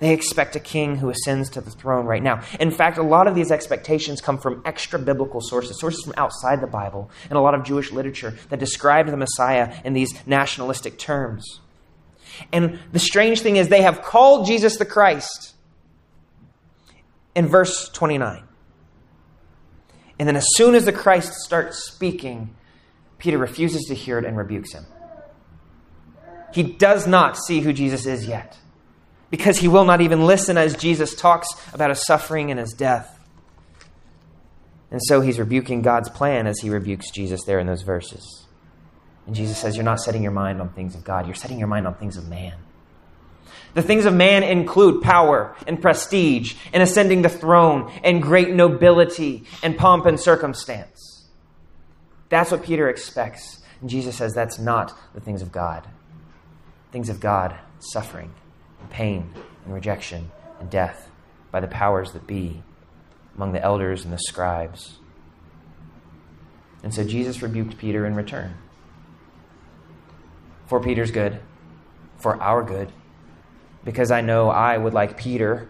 they 0.00 0.12
expect 0.12 0.56
a 0.56 0.60
king 0.60 0.96
who 0.96 1.08
ascends 1.08 1.50
to 1.50 1.60
the 1.60 1.70
throne 1.70 2.06
right 2.06 2.22
now. 2.22 2.42
In 2.58 2.70
fact, 2.70 2.98
a 2.98 3.02
lot 3.02 3.26
of 3.26 3.34
these 3.34 3.50
expectations 3.50 4.20
come 4.20 4.38
from 4.38 4.62
extra 4.64 4.98
biblical 4.98 5.40
sources, 5.40 5.78
sources 5.78 6.02
from 6.04 6.14
outside 6.16 6.60
the 6.60 6.66
Bible, 6.66 7.10
and 7.30 7.38
a 7.38 7.40
lot 7.40 7.54
of 7.54 7.64
Jewish 7.64 7.92
literature 7.92 8.34
that 8.48 8.58
describe 8.58 9.06
the 9.06 9.16
Messiah 9.16 9.80
in 9.84 9.92
these 9.92 10.12
nationalistic 10.26 10.98
terms. 10.98 11.60
And 12.52 12.80
the 12.92 12.98
strange 12.98 13.40
thing 13.40 13.56
is, 13.56 13.68
they 13.68 13.82
have 13.82 14.02
called 14.02 14.46
Jesus 14.46 14.76
the 14.76 14.84
Christ 14.84 15.54
in 17.34 17.46
verse 17.46 17.88
29. 17.90 18.42
And 20.18 20.28
then, 20.28 20.36
as 20.36 20.46
soon 20.54 20.74
as 20.74 20.84
the 20.84 20.92
Christ 20.92 21.34
starts 21.34 21.84
speaking, 21.84 22.54
Peter 23.18 23.38
refuses 23.38 23.84
to 23.86 23.94
hear 23.94 24.18
it 24.18 24.24
and 24.24 24.36
rebukes 24.36 24.72
him. 24.72 24.86
He 26.52 26.62
does 26.62 27.06
not 27.06 27.36
see 27.36 27.60
who 27.60 27.72
Jesus 27.72 28.06
is 28.06 28.26
yet 28.26 28.56
because 29.30 29.58
he 29.58 29.66
will 29.66 29.84
not 29.84 30.00
even 30.00 30.26
listen 30.26 30.56
as 30.56 30.76
Jesus 30.76 31.14
talks 31.14 31.48
about 31.72 31.90
his 31.90 32.06
suffering 32.06 32.50
and 32.50 32.60
his 32.60 32.72
death. 32.72 33.18
And 34.92 35.00
so 35.02 35.20
he's 35.20 35.40
rebuking 35.40 35.82
God's 35.82 36.08
plan 36.08 36.46
as 36.46 36.60
he 36.60 36.70
rebukes 36.70 37.10
Jesus 37.10 37.42
there 37.44 37.58
in 37.58 37.66
those 37.66 37.82
verses. 37.82 38.46
And 39.26 39.34
Jesus 39.34 39.58
says, 39.58 39.74
You're 39.74 39.84
not 39.84 40.00
setting 40.00 40.22
your 40.22 40.30
mind 40.30 40.60
on 40.60 40.68
things 40.68 40.94
of 40.94 41.02
God, 41.02 41.26
you're 41.26 41.34
setting 41.34 41.58
your 41.58 41.68
mind 41.68 41.86
on 41.86 41.94
things 41.94 42.16
of 42.16 42.28
man. 42.28 42.54
The 43.74 43.82
things 43.82 44.04
of 44.04 44.14
man 44.14 44.44
include 44.44 45.02
power 45.02 45.56
and 45.66 45.82
prestige 45.82 46.54
and 46.72 46.80
ascending 46.80 47.22
the 47.22 47.28
throne 47.28 47.92
and 48.04 48.22
great 48.22 48.50
nobility 48.50 49.44
and 49.64 49.76
pomp 49.76 50.06
and 50.06 50.18
circumstance. 50.18 51.13
That's 52.34 52.50
what 52.50 52.64
Peter 52.64 52.88
expects. 52.88 53.62
And 53.80 53.88
Jesus 53.88 54.16
says 54.16 54.34
that's 54.34 54.58
not 54.58 54.92
the 55.14 55.20
things 55.20 55.40
of 55.40 55.52
God. 55.52 55.86
Things 56.90 57.08
of 57.08 57.20
God, 57.20 57.56
suffering 57.78 58.34
and 58.80 58.90
pain 58.90 59.32
and 59.64 59.72
rejection 59.72 60.32
and 60.58 60.68
death 60.68 61.08
by 61.52 61.60
the 61.60 61.68
powers 61.68 62.10
that 62.10 62.26
be 62.26 62.60
among 63.36 63.52
the 63.52 63.62
elders 63.62 64.02
and 64.02 64.12
the 64.12 64.18
scribes. 64.18 64.98
And 66.82 66.92
so 66.92 67.04
Jesus 67.04 67.40
rebuked 67.40 67.78
Peter 67.78 68.04
in 68.04 68.16
return. 68.16 68.56
For 70.66 70.80
Peter's 70.80 71.12
good, 71.12 71.38
for 72.18 72.42
our 72.42 72.64
good. 72.64 72.90
Because 73.84 74.10
I 74.10 74.22
know 74.22 74.48
I 74.48 74.76
would, 74.76 74.92
like 74.92 75.16
Peter, 75.16 75.68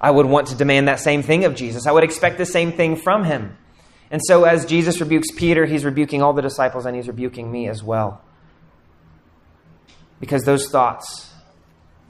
I 0.00 0.10
would 0.10 0.26
want 0.26 0.48
to 0.48 0.56
demand 0.56 0.88
that 0.88 0.98
same 0.98 1.22
thing 1.22 1.44
of 1.44 1.54
Jesus. 1.54 1.86
I 1.86 1.92
would 1.92 2.02
expect 2.02 2.38
the 2.38 2.44
same 2.44 2.72
thing 2.72 2.96
from 2.96 3.22
him. 3.22 3.56
And 4.10 4.22
so, 4.24 4.44
as 4.44 4.64
Jesus 4.64 5.00
rebukes 5.00 5.30
Peter, 5.30 5.66
he's 5.66 5.84
rebuking 5.84 6.22
all 6.22 6.32
the 6.32 6.42
disciples 6.42 6.86
and 6.86 6.96
he's 6.96 7.08
rebuking 7.08 7.50
me 7.50 7.68
as 7.68 7.82
well. 7.82 8.22
Because 10.18 10.44
those 10.44 10.68
thoughts 10.68 11.32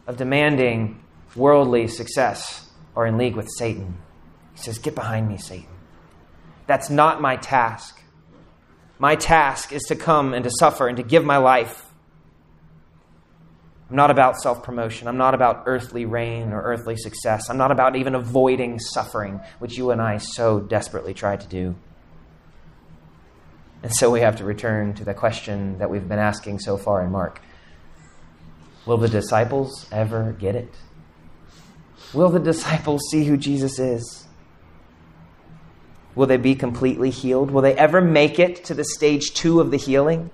of 0.06 0.16
demanding 0.16 1.02
worldly 1.34 1.88
success 1.88 2.70
are 2.94 3.06
in 3.06 3.18
league 3.18 3.36
with 3.36 3.48
Satan. 3.56 3.98
He 4.54 4.62
says, 4.62 4.78
Get 4.78 4.94
behind 4.94 5.28
me, 5.28 5.38
Satan. 5.38 5.68
That's 6.66 6.90
not 6.90 7.20
my 7.20 7.36
task. 7.36 8.00
My 8.98 9.16
task 9.16 9.72
is 9.72 9.82
to 9.84 9.96
come 9.96 10.34
and 10.34 10.44
to 10.44 10.50
suffer 10.50 10.88
and 10.88 10.96
to 10.96 11.02
give 11.02 11.24
my 11.24 11.36
life. 11.36 11.84
I'm 13.90 13.96
not 13.96 14.10
about 14.10 14.36
self 14.36 14.62
promotion. 14.62 15.08
I'm 15.08 15.16
not 15.16 15.34
about 15.34 15.64
earthly 15.66 16.04
reign 16.04 16.52
or 16.52 16.60
earthly 16.62 16.96
success. 16.96 17.48
I'm 17.48 17.56
not 17.56 17.70
about 17.70 17.96
even 17.96 18.14
avoiding 18.14 18.78
suffering, 18.78 19.40
which 19.60 19.78
you 19.78 19.90
and 19.90 20.02
I 20.02 20.18
so 20.18 20.60
desperately 20.60 21.14
try 21.14 21.36
to 21.36 21.46
do. 21.46 21.74
And 23.82 23.92
so 23.94 24.10
we 24.10 24.20
have 24.20 24.36
to 24.36 24.44
return 24.44 24.94
to 24.94 25.04
the 25.04 25.14
question 25.14 25.78
that 25.78 25.90
we've 25.90 26.08
been 26.08 26.18
asking 26.18 26.58
so 26.60 26.76
far 26.76 27.02
in 27.02 27.10
Mark 27.10 27.40
Will 28.86 28.96
the 28.96 29.08
disciples 29.08 29.86
ever 29.92 30.32
get 30.32 30.54
it? 30.54 30.74
Will 32.14 32.30
the 32.30 32.38
disciples 32.38 33.02
see 33.10 33.24
who 33.24 33.36
Jesus 33.36 33.78
is? 33.78 34.26
Will 36.14 36.26
they 36.26 36.38
be 36.38 36.54
completely 36.54 37.10
healed? 37.10 37.50
Will 37.50 37.62
they 37.62 37.74
ever 37.74 38.00
make 38.00 38.38
it 38.38 38.64
to 38.64 38.74
the 38.74 38.84
stage 38.84 39.34
two 39.34 39.60
of 39.60 39.70
the 39.70 39.76
healing? 39.76 40.30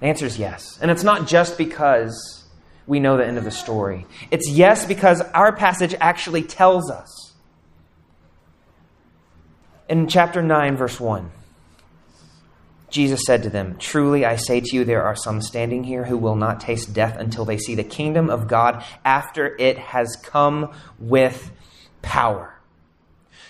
The 0.00 0.06
answer 0.06 0.26
is 0.26 0.38
yes. 0.38 0.78
And 0.82 0.90
it's 0.90 1.04
not 1.04 1.28
just 1.28 1.56
because 1.56 2.44
we 2.86 2.98
know 2.98 3.16
the 3.16 3.26
end 3.26 3.38
of 3.38 3.44
the 3.44 3.50
story, 3.50 4.06
it's 4.30 4.50
yes 4.50 4.84
because 4.84 5.20
our 5.20 5.54
passage 5.54 5.94
actually 6.00 6.42
tells 6.42 6.90
us 6.90 7.29
in 9.90 10.06
chapter 10.06 10.40
9, 10.40 10.76
verse 10.76 11.00
1, 11.00 11.30
Jesus 12.90 13.20
said 13.26 13.42
to 13.42 13.50
them, 13.50 13.76
Truly 13.78 14.24
I 14.24 14.36
say 14.36 14.60
to 14.60 14.76
you, 14.76 14.84
there 14.84 15.02
are 15.02 15.16
some 15.16 15.42
standing 15.42 15.82
here 15.82 16.04
who 16.04 16.16
will 16.16 16.36
not 16.36 16.60
taste 16.60 16.94
death 16.94 17.16
until 17.18 17.44
they 17.44 17.58
see 17.58 17.74
the 17.74 17.84
kingdom 17.84 18.30
of 18.30 18.46
God 18.46 18.84
after 19.04 19.56
it 19.58 19.78
has 19.78 20.16
come 20.22 20.72
with 21.00 21.50
power. 22.02 22.54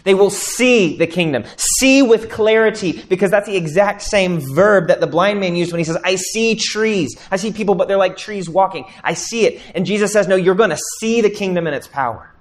They 0.03 0.14
will 0.14 0.31
see 0.31 0.96
the 0.96 1.07
kingdom, 1.07 1.44
see 1.57 2.00
with 2.00 2.31
clarity, 2.31 3.05
because 3.11 3.31
that's 3.31 3.46
the 3.46 3.57
exact 3.57 4.00
same 4.00 4.40
verb 4.40 4.88
that 4.88 5.00
the 5.00 5.07
blind 5.07 5.40
man 5.40 5.57
used 5.57 5.72
when 5.72 5.79
he 5.79 5.85
says, 5.85 5.98
I 6.03 6.14
see 6.14 6.55
trees. 6.55 7.18
I 7.31 7.37
see 7.37 7.53
people, 7.53 7.74
but 7.74 7.87
they're 7.87 7.98
like 7.98 8.16
trees 8.16 8.48
walking. 8.48 8.87
I 9.05 9.12
see 9.12 9.44
it. 9.44 9.61
And 9.74 9.85
Jesus 9.85 10.11
says, 10.11 10.26
No, 10.26 10.37
you're 10.37 10.55
going 10.55 10.70
to 10.70 10.79
see 11.00 11.20
the 11.20 11.29
kingdom 11.29 11.66
and 11.66 11.76
its 11.76 11.87
power. 11.87 12.35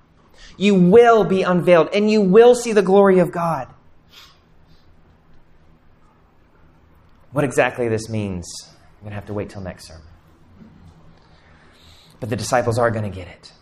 You 0.55 0.75
will 0.75 1.25
be 1.25 1.41
unveiled, 1.41 1.89
and 1.93 2.09
you 2.09 2.21
will 2.21 2.55
see 2.55 2.71
the 2.71 2.81
glory 2.81 3.19
of 3.19 3.33
God. 3.33 3.73
What 7.31 7.43
exactly 7.43 7.87
this 7.87 8.09
means, 8.09 8.47
I'm 8.67 9.01
going 9.01 9.11
to 9.11 9.15
have 9.15 9.27
to 9.27 9.33
wait 9.33 9.49
till 9.49 9.61
next 9.61 9.87
sermon. 9.87 10.03
But 12.19 12.29
the 12.29 12.35
disciples 12.35 12.77
are 12.77 12.91
going 12.91 13.09
to 13.09 13.15
get 13.15 13.27
it. 13.27 13.53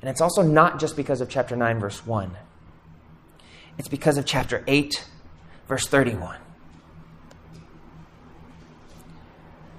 And 0.00 0.08
it's 0.08 0.20
also 0.20 0.42
not 0.42 0.78
just 0.78 0.96
because 0.96 1.20
of 1.20 1.28
chapter 1.28 1.56
9, 1.56 1.80
verse 1.80 2.06
1, 2.06 2.36
it's 3.78 3.88
because 3.88 4.18
of 4.18 4.24
chapter 4.24 4.62
8, 4.66 5.04
verse 5.68 5.86
31. 5.86 6.38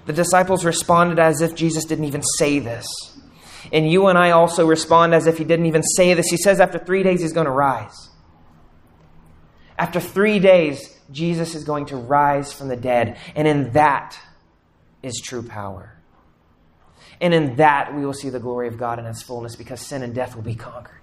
The 0.06 0.14
disciples 0.14 0.64
responded 0.64 1.20
as 1.20 1.42
if 1.42 1.56
Jesus 1.56 1.86
didn't 1.86 2.06
even 2.06 2.24
say 2.38 2.60
this. 2.60 2.88
And 3.74 3.90
you 3.90 4.08
and 4.08 4.18
I 4.18 4.32
also 4.32 4.66
respond 4.66 5.14
as 5.14 5.28
if 5.28 5.38
he 5.38 5.44
didn't 5.44 5.66
even 5.66 5.84
say 5.84 6.14
this. 6.14 6.28
He 6.30 6.38
says 6.38 6.62
after 6.62 6.80
three 6.80 7.04
days 7.04 7.22
he's 7.22 7.34
going 7.34 7.46
to 7.46 7.52
rise. 7.52 8.10
After 9.78 10.00
three 10.00 10.40
days, 10.40 10.97
Jesus 11.12 11.56
is 11.56 11.64
going 11.64 11.86
to 11.88 11.98
rise 11.98 12.54
from 12.54 12.68
the 12.68 12.76
dead. 12.76 13.18
And 13.36 13.48
in 13.48 13.72
that 13.72 14.20
is 15.04 15.22
true 15.24 15.44
power. 15.44 15.94
And 17.20 17.34
in 17.34 17.56
that 17.56 17.96
we 17.96 18.06
will 18.06 18.14
see 18.14 18.30
the 18.30 18.40
glory 18.40 18.68
of 18.68 18.78
God 18.78 19.00
in 19.00 19.06
its 19.06 19.24
fullness 19.24 19.56
because 19.56 19.82
sin 19.82 20.04
and 20.04 20.14
death 20.14 20.36
will 20.36 20.44
be 20.44 20.56
conquered. 20.56 20.94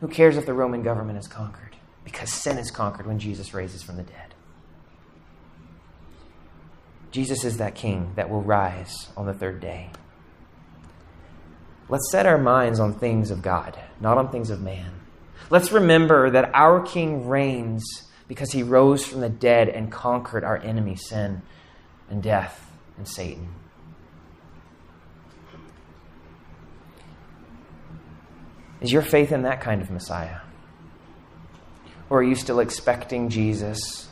Who 0.00 0.08
cares 0.08 0.36
if 0.36 0.46
the 0.46 0.54
Roman 0.54 0.82
government 0.82 1.18
is 1.18 1.28
conquered? 1.28 1.76
Because 2.04 2.32
sin 2.32 2.58
is 2.58 2.70
conquered 2.70 3.06
when 3.06 3.18
Jesus 3.18 3.54
raises 3.54 3.82
from 3.82 3.96
the 3.96 4.02
dead. 4.02 4.34
Jesus 7.12 7.44
is 7.44 7.58
that 7.58 7.74
king 7.74 8.12
that 8.16 8.28
will 8.28 8.42
rise 8.42 9.08
on 9.16 9.26
the 9.26 9.34
third 9.34 9.60
day. 9.60 9.90
Let's 11.88 12.10
set 12.10 12.26
our 12.26 12.38
minds 12.38 12.80
on 12.80 12.94
things 12.94 13.30
of 13.30 13.42
God, 13.42 13.78
not 14.00 14.16
on 14.18 14.30
things 14.32 14.50
of 14.50 14.62
man. 14.62 14.92
Let's 15.50 15.72
remember 15.72 16.30
that 16.30 16.50
our 16.54 16.80
king 16.80 17.28
reigns 17.28 17.84
because 18.32 18.50
he 18.50 18.62
rose 18.62 19.04
from 19.04 19.20
the 19.20 19.28
dead 19.28 19.68
and 19.68 19.92
conquered 19.92 20.42
our 20.42 20.56
enemy, 20.56 20.96
sin 20.96 21.42
and 22.08 22.22
death 22.22 22.72
and 22.96 23.06
Satan. 23.06 23.46
Is 28.80 28.90
your 28.90 29.02
faith 29.02 29.32
in 29.32 29.42
that 29.42 29.60
kind 29.60 29.82
of 29.82 29.90
Messiah? 29.90 30.38
Or 32.08 32.20
are 32.20 32.22
you 32.22 32.34
still 32.34 32.60
expecting 32.60 33.28
Jesus 33.28 34.08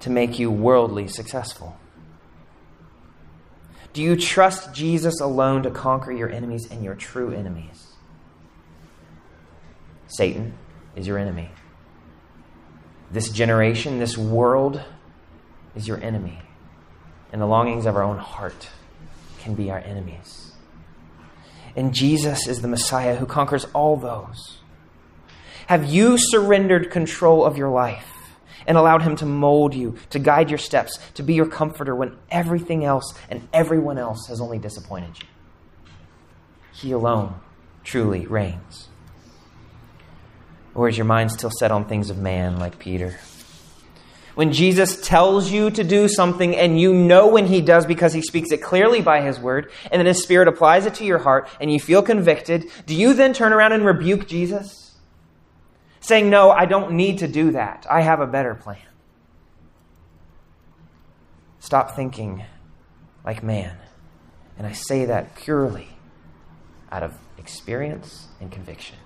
to 0.00 0.10
make 0.10 0.40
you 0.40 0.50
worldly 0.50 1.06
successful? 1.06 1.78
Do 3.92 4.02
you 4.02 4.16
trust 4.16 4.74
Jesus 4.74 5.20
alone 5.20 5.62
to 5.62 5.70
conquer 5.70 6.10
your 6.10 6.28
enemies 6.28 6.66
and 6.68 6.82
your 6.82 6.96
true 6.96 7.32
enemies? 7.32 7.86
Satan 10.08 10.54
is 10.96 11.06
your 11.06 11.18
enemy. 11.18 11.50
This 13.10 13.28
generation, 13.30 13.98
this 13.98 14.16
world 14.16 14.80
is 15.74 15.88
your 15.88 16.00
enemy. 16.02 16.40
And 17.32 17.40
the 17.40 17.46
longings 17.46 17.86
of 17.86 17.96
our 17.96 18.02
own 18.02 18.18
heart 18.18 18.68
can 19.40 19.54
be 19.54 19.70
our 19.70 19.78
enemies. 19.78 20.52
And 21.76 21.94
Jesus 21.94 22.46
is 22.46 22.60
the 22.60 22.68
Messiah 22.68 23.16
who 23.16 23.26
conquers 23.26 23.66
all 23.72 23.96
those. 23.96 24.58
Have 25.66 25.84
you 25.84 26.18
surrendered 26.18 26.90
control 26.90 27.44
of 27.44 27.56
your 27.56 27.70
life 27.70 28.06
and 28.66 28.76
allowed 28.76 29.02
Him 29.02 29.16
to 29.16 29.26
mold 29.26 29.74
you, 29.74 29.96
to 30.10 30.18
guide 30.18 30.50
your 30.50 30.58
steps, 30.58 30.98
to 31.14 31.22
be 31.22 31.34
your 31.34 31.46
comforter 31.46 31.94
when 31.94 32.16
everything 32.30 32.84
else 32.84 33.14
and 33.28 33.48
everyone 33.52 33.98
else 33.98 34.26
has 34.26 34.40
only 34.40 34.58
disappointed 34.58 35.22
you? 35.22 35.28
He 36.72 36.92
alone 36.92 37.40
truly 37.84 38.26
reigns. 38.26 38.89
Or 40.74 40.88
is 40.88 40.96
your 40.96 41.06
mind 41.06 41.32
still 41.32 41.50
set 41.50 41.70
on 41.70 41.86
things 41.86 42.10
of 42.10 42.18
man, 42.18 42.58
like 42.58 42.78
Peter? 42.78 43.18
When 44.34 44.52
Jesus 44.52 45.00
tells 45.06 45.50
you 45.50 45.70
to 45.72 45.84
do 45.84 46.08
something 46.08 46.56
and 46.56 46.80
you 46.80 46.94
know 46.94 47.28
when 47.28 47.46
he 47.46 47.60
does 47.60 47.84
because 47.84 48.12
he 48.12 48.22
speaks 48.22 48.52
it 48.52 48.62
clearly 48.62 49.02
by 49.02 49.20
his 49.20 49.38
word, 49.38 49.70
and 49.90 49.98
then 49.98 50.06
his 50.06 50.22
spirit 50.22 50.48
applies 50.48 50.86
it 50.86 50.94
to 50.94 51.04
your 51.04 51.18
heart 51.18 51.48
and 51.60 51.72
you 51.72 51.80
feel 51.80 52.02
convicted, 52.02 52.70
do 52.86 52.94
you 52.94 53.12
then 53.12 53.32
turn 53.32 53.52
around 53.52 53.72
and 53.72 53.84
rebuke 53.84 54.28
Jesus? 54.28 54.96
Saying, 56.00 56.30
No, 56.30 56.50
I 56.50 56.64
don't 56.64 56.92
need 56.92 57.18
to 57.18 57.28
do 57.28 57.50
that. 57.52 57.86
I 57.90 58.00
have 58.02 58.20
a 58.20 58.26
better 58.26 58.54
plan. 58.54 58.78
Stop 61.58 61.94
thinking 61.94 62.44
like 63.24 63.42
man. 63.42 63.76
And 64.56 64.66
I 64.66 64.72
say 64.72 65.06
that 65.06 65.36
purely 65.36 65.88
out 66.90 67.02
of 67.02 67.14
experience 67.36 68.28
and 68.40 68.50
conviction. 68.50 68.96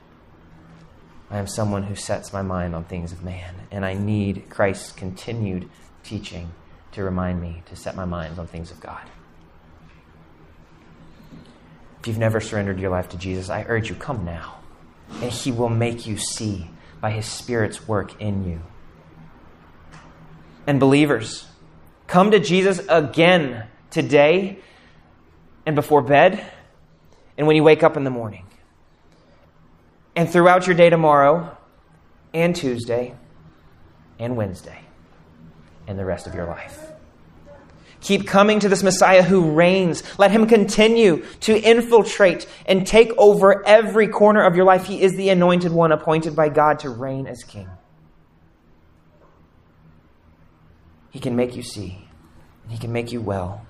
I 1.30 1.38
am 1.38 1.46
someone 1.46 1.84
who 1.84 1.96
sets 1.96 2.32
my 2.32 2.42
mind 2.42 2.74
on 2.74 2.84
things 2.84 3.12
of 3.12 3.22
man, 3.22 3.54
and 3.70 3.84
I 3.84 3.94
need 3.94 4.50
Christ's 4.50 4.92
continued 4.92 5.68
teaching 6.02 6.52
to 6.92 7.02
remind 7.02 7.40
me 7.40 7.62
to 7.66 7.76
set 7.76 7.96
my 7.96 8.04
mind 8.04 8.38
on 8.38 8.46
things 8.46 8.70
of 8.70 8.80
God. 8.80 9.02
If 12.00 12.08
you've 12.08 12.18
never 12.18 12.40
surrendered 12.40 12.78
your 12.78 12.90
life 12.90 13.08
to 13.10 13.16
Jesus, 13.16 13.48
I 13.48 13.64
urge 13.66 13.88
you, 13.88 13.94
come 13.94 14.24
now, 14.24 14.56
and 15.22 15.32
He 15.32 15.50
will 15.50 15.70
make 15.70 16.06
you 16.06 16.18
see 16.18 16.68
by 17.00 17.10
His 17.10 17.26
Spirit's 17.26 17.88
work 17.88 18.20
in 18.20 18.48
you. 18.48 18.60
And 20.66 20.78
believers, 20.78 21.46
come 22.06 22.30
to 22.30 22.38
Jesus 22.38 22.80
again 22.88 23.66
today 23.90 24.58
and 25.66 25.74
before 25.74 26.02
bed 26.02 26.44
and 27.36 27.46
when 27.46 27.56
you 27.56 27.62
wake 27.62 27.82
up 27.82 27.96
in 27.96 28.04
the 28.04 28.10
morning 28.10 28.44
and 30.16 30.28
throughout 30.28 30.66
your 30.66 30.76
day 30.76 30.90
tomorrow 30.90 31.56
and 32.32 32.54
Tuesday 32.54 33.14
and 34.18 34.36
Wednesday 34.36 34.80
and 35.86 35.98
the 35.98 36.04
rest 36.04 36.26
of 36.26 36.34
your 36.34 36.46
life. 36.46 36.80
Keep 38.00 38.26
coming 38.26 38.60
to 38.60 38.68
this 38.68 38.82
Messiah 38.82 39.22
who 39.22 39.52
reigns. 39.52 40.02
Let 40.18 40.30
him 40.30 40.46
continue 40.46 41.24
to 41.40 41.58
infiltrate 41.58 42.46
and 42.66 42.86
take 42.86 43.10
over 43.16 43.66
every 43.66 44.08
corner 44.08 44.44
of 44.44 44.56
your 44.56 44.66
life. 44.66 44.84
He 44.84 45.00
is 45.00 45.16
the 45.16 45.30
anointed 45.30 45.72
one 45.72 45.90
appointed 45.90 46.36
by 46.36 46.50
God 46.50 46.80
to 46.80 46.90
reign 46.90 47.26
as 47.26 47.42
king. 47.44 47.68
He 51.10 51.18
can 51.18 51.34
make 51.34 51.56
you 51.56 51.62
see 51.62 52.08
and 52.64 52.72
He 52.72 52.78
can 52.78 52.92
make 52.92 53.12
you 53.12 53.20
well. 53.20 53.64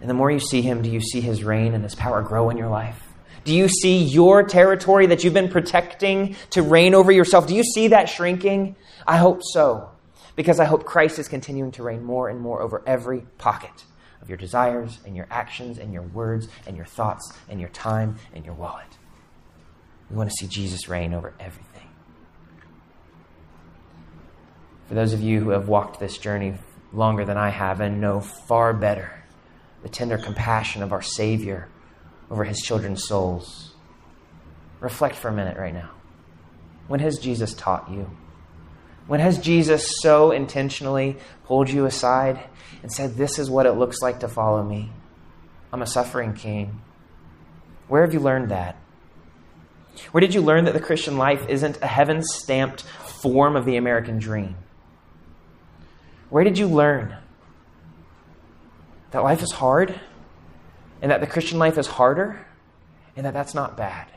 And 0.00 0.08
the 0.08 0.14
more 0.14 0.30
you 0.30 0.40
see 0.40 0.62
Him, 0.62 0.82
do 0.82 0.90
you 0.90 1.00
see 1.00 1.20
His 1.20 1.44
reign 1.44 1.74
and 1.74 1.84
His 1.84 1.94
power 1.94 2.22
grow 2.22 2.48
in 2.50 2.56
your 2.56 2.68
life? 2.68 3.05
Do 3.46 3.54
you 3.54 3.68
see 3.68 4.02
your 4.02 4.42
territory 4.42 5.06
that 5.06 5.22
you've 5.22 5.32
been 5.32 5.48
protecting 5.48 6.34
to 6.50 6.62
reign 6.62 6.96
over 6.96 7.12
yourself? 7.12 7.46
Do 7.46 7.54
you 7.54 7.62
see 7.62 7.88
that 7.88 8.08
shrinking? 8.08 8.74
I 9.06 9.18
hope 9.18 9.40
so, 9.44 9.88
because 10.34 10.58
I 10.58 10.64
hope 10.64 10.84
Christ 10.84 11.20
is 11.20 11.28
continuing 11.28 11.70
to 11.72 11.84
reign 11.84 12.02
more 12.02 12.28
and 12.28 12.40
more 12.40 12.60
over 12.60 12.82
every 12.88 13.20
pocket 13.38 13.84
of 14.20 14.28
your 14.28 14.36
desires 14.36 14.98
and 15.06 15.14
your 15.14 15.28
actions 15.30 15.78
and 15.78 15.92
your 15.92 16.02
words 16.02 16.48
and 16.66 16.76
your 16.76 16.86
thoughts 16.86 17.32
and 17.48 17.60
your 17.60 17.68
time 17.68 18.16
and 18.34 18.44
your 18.44 18.54
wallet. 18.54 18.98
We 20.10 20.16
want 20.16 20.28
to 20.28 20.34
see 20.34 20.48
Jesus 20.48 20.88
reign 20.88 21.14
over 21.14 21.32
everything. 21.38 21.88
For 24.88 24.94
those 24.94 25.12
of 25.12 25.20
you 25.20 25.38
who 25.38 25.50
have 25.50 25.68
walked 25.68 26.00
this 26.00 26.18
journey 26.18 26.54
longer 26.92 27.24
than 27.24 27.36
I 27.36 27.50
have 27.50 27.80
and 27.80 28.00
know 28.00 28.18
far 28.18 28.72
better 28.72 29.22
the 29.84 29.88
tender 29.88 30.18
compassion 30.18 30.82
of 30.82 30.92
our 30.92 31.02
Savior 31.02 31.68
over 32.30 32.44
his 32.44 32.60
children's 32.60 33.06
souls, 33.06 33.74
reflect 34.80 35.14
for 35.14 35.28
a 35.28 35.32
minute 35.32 35.56
right 35.56 35.74
now. 35.74 35.90
When 36.88 37.00
has 37.00 37.18
Jesus 37.18 37.54
taught 37.54 37.90
you? 37.90 38.10
When 39.06 39.20
has 39.20 39.38
Jesus 39.38 40.00
so 40.00 40.32
intentionally 40.32 41.16
pulled 41.44 41.70
you 41.70 41.86
aside 41.86 42.40
and 42.82 42.90
said, 42.92 43.14
This 43.14 43.38
is 43.38 43.48
what 43.48 43.66
it 43.66 43.72
looks 43.72 44.02
like 44.02 44.20
to 44.20 44.28
follow 44.28 44.62
me? 44.62 44.90
I'm 45.72 45.82
a 45.82 45.86
suffering 45.86 46.34
king. 46.34 46.80
Where 47.88 48.02
have 48.02 48.12
you 48.12 48.20
learned 48.20 48.50
that? 48.50 48.76
Where 50.10 50.20
did 50.20 50.34
you 50.34 50.40
learn 50.40 50.64
that 50.64 50.74
the 50.74 50.80
Christian 50.80 51.16
life 51.16 51.48
isn't 51.48 51.80
a 51.80 51.86
heaven 51.86 52.22
stamped 52.22 52.82
form 52.82 53.56
of 53.56 53.64
the 53.64 53.76
American 53.76 54.18
dream? 54.18 54.56
Where 56.28 56.44
did 56.44 56.58
you 56.58 56.66
learn 56.66 57.16
that 59.12 59.22
life 59.22 59.42
is 59.42 59.52
hard 59.52 59.98
and 61.02 61.10
that 61.10 61.20
the 61.20 61.26
Christian 61.26 61.58
life 61.58 61.78
is 61.78 61.86
harder 61.86 62.44
and 63.16 63.26
that 63.26 63.34
that's 63.34 63.54
not 63.54 63.76
bad? 63.76 64.08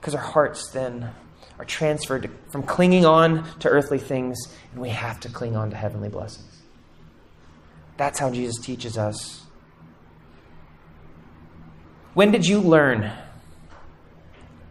Because 0.00 0.14
our 0.14 0.22
hearts 0.22 0.70
then 0.70 1.10
are 1.58 1.64
transferred 1.64 2.30
from 2.50 2.62
clinging 2.62 3.06
on 3.06 3.48
to 3.60 3.68
earthly 3.68 3.98
things 3.98 4.36
and 4.72 4.80
we 4.80 4.90
have 4.90 5.20
to 5.20 5.28
cling 5.28 5.56
on 5.56 5.70
to 5.70 5.76
heavenly 5.76 6.08
blessings. 6.08 6.62
That's 7.96 8.18
how 8.18 8.30
Jesus 8.30 8.58
teaches 8.64 8.98
us. 8.98 9.42
When 12.14 12.30
did 12.30 12.46
you 12.46 12.60
learn 12.60 13.10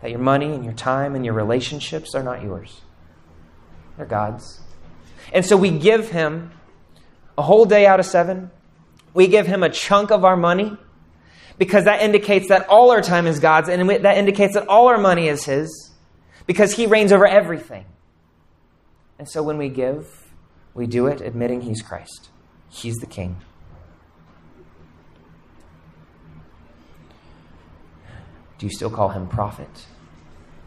that 0.02 0.12
your 0.12 0.20
money 0.20 0.54
and 0.54 0.64
your 0.64 0.74
time 0.74 1.16
and 1.16 1.26
your 1.26 1.34
relationships 1.34 2.16
are 2.16 2.24
not 2.24 2.42
yours? 2.42 2.82
They're 3.98 4.06
God's. 4.06 4.62
And 5.32 5.46
so 5.46 5.56
we 5.56 5.72
give 5.72 6.10
Him 6.10 6.52
a 7.38 7.42
whole 7.42 7.66
day 7.66 7.86
out 7.86 8.00
of 8.00 8.06
seven. 8.06 8.52
We 9.14 9.28
give 9.28 9.46
Him 9.46 9.64
a 9.64 9.70
chunk 9.70 10.12
of 10.12 10.26
our 10.26 10.36
money 10.36 10.78
because 11.58 11.86
that 11.86 12.02
indicates 12.02 12.50
that 12.50 12.68
all 12.68 12.92
our 12.92 13.02
time 13.02 13.28
is 13.28 13.40
God's 13.40 13.70
and 13.70 13.90
that 13.90 14.18
indicates 14.18 14.56
that 14.56 14.68
all 14.68 14.88
our 14.88 14.98
money 14.98 15.28
is 15.28 15.46
His 15.46 15.92
because 16.48 16.74
He 16.74 16.88
reigns 16.88 17.12
over 17.12 17.28
everything. 17.28 17.86
And 19.20 19.30
so 19.30 19.44
when 19.44 19.58
we 19.58 19.70
give, 19.70 20.34
we 20.74 20.88
do 20.88 21.08
it 21.08 21.22
admitting 21.22 21.62
He's 21.62 21.82
Christ, 21.82 22.30
He's 22.70 22.96
the 22.96 23.06
King. 23.06 23.38
Do 28.58 28.66
you 28.68 28.72
still 28.72 28.90
call 28.90 29.10
Him 29.10 29.28
prophet? 29.28 29.86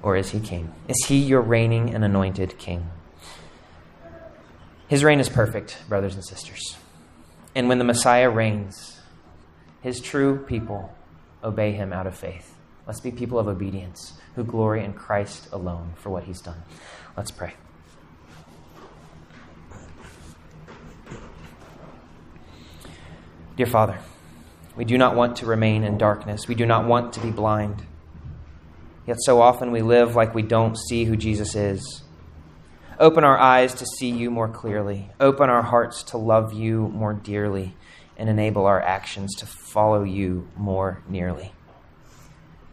Or 0.03 0.17
is 0.17 0.31
He 0.31 0.41
King? 0.41 0.73
Is 0.87 1.07
He 1.07 1.17
your 1.17 1.41
reigning 1.41 1.95
and 1.95 2.05
anointed 2.05 2.59
King? 2.59 2.91
His 4.87 5.03
reign 5.03 5.19
is 5.19 5.29
perfect, 5.29 5.79
brothers 5.89 6.15
and 6.15 6.25
sisters. 6.25 6.77
And 7.57 7.71
when 7.71 7.79
the 7.79 7.85
Messiah 7.85 8.29
reigns, 8.29 9.01
his 9.81 9.99
true 9.99 10.45
people 10.47 10.95
obey 11.43 11.73
him 11.73 11.91
out 11.91 12.07
of 12.07 12.15
faith. 12.15 12.55
Let's 12.87 13.01
be 13.01 13.11
people 13.11 13.39
of 13.39 13.49
obedience 13.49 14.13
who 14.35 14.45
glory 14.45 14.85
in 14.85 14.93
Christ 14.93 15.49
alone 15.53 15.95
for 15.97 16.11
what 16.11 16.25
he's 16.25 16.43
done. 16.43 16.63
Let's 17.17 17.31
pray. 17.31 17.55
Dear 23.57 23.67
Father, 23.67 23.99
we 24.77 24.85
do 24.85 24.99
not 24.99 25.17
want 25.17 25.37
to 25.37 25.47
remain 25.47 25.83
in 25.83 25.97
darkness. 25.97 26.47
We 26.47 26.55
do 26.55 26.67
not 26.67 26.85
want 26.85 27.15
to 27.15 27.21
be 27.21 27.31
blind. 27.31 27.87
Yet 29.07 29.17
so 29.21 29.41
often 29.41 29.73
we 29.73 29.81
live 29.81 30.15
like 30.15 30.35
we 30.35 30.43
don't 30.43 30.77
see 30.77 31.05
who 31.05 31.17
Jesus 31.17 31.55
is. 31.55 32.03
Open 32.99 33.25
our 33.25 33.39
eyes 33.39 33.75
to 33.75 33.87
see 33.87 34.11
you 34.11 34.31
more 34.31 34.49
clearly. 34.49 35.11
Open 35.21 35.51
our 35.51 35.63
hearts 35.63 36.03
to 36.05 36.19
love 36.19 36.53
you 36.53 36.89
more 36.89 37.13
dearly 37.13 37.77
and 38.17 38.29
enable 38.29 38.67
our 38.67 38.81
actions 38.81 39.35
to 39.37 39.47
follow 39.47 40.03
you 40.03 40.49
more 40.57 41.03
nearly. 41.09 41.53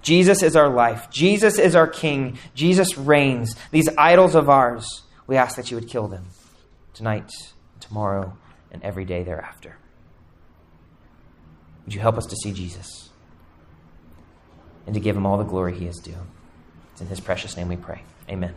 Jesus 0.02 0.44
is 0.44 0.56
our 0.56 0.70
life. 0.70 1.10
Jesus 1.10 1.58
is 1.58 1.76
our 1.76 1.88
King. 1.88 2.38
Jesus 2.54 2.98
reigns. 2.98 3.56
These 3.72 3.90
idols 3.98 4.36
of 4.36 4.50
ours, 4.50 5.04
we 5.28 5.38
ask 5.38 5.56
that 5.56 5.72
you 5.72 5.78
would 5.78 5.88
kill 5.88 6.08
them 6.08 6.26
tonight, 6.94 7.32
tomorrow, 7.80 8.38
and 8.72 8.84
every 8.84 9.06
day 9.06 9.24
thereafter. 9.24 9.78
Would 11.86 11.94
you 11.94 12.02
help 12.02 12.18
us 12.18 12.26
to 12.28 12.36
see 12.36 12.54
Jesus 12.54 13.10
and 14.86 14.94
to 14.94 15.02
give 15.02 15.16
him 15.16 15.26
all 15.26 15.38
the 15.38 15.44
glory 15.44 15.78
he 15.78 15.88
is 15.88 15.98
due? 15.98 16.16
It's 16.94 17.02
in 17.02 17.08
his 17.08 17.20
precious 17.20 17.58
name 17.58 17.68
we 17.68 17.78
pray. 17.78 18.04
Amen. 18.30 18.54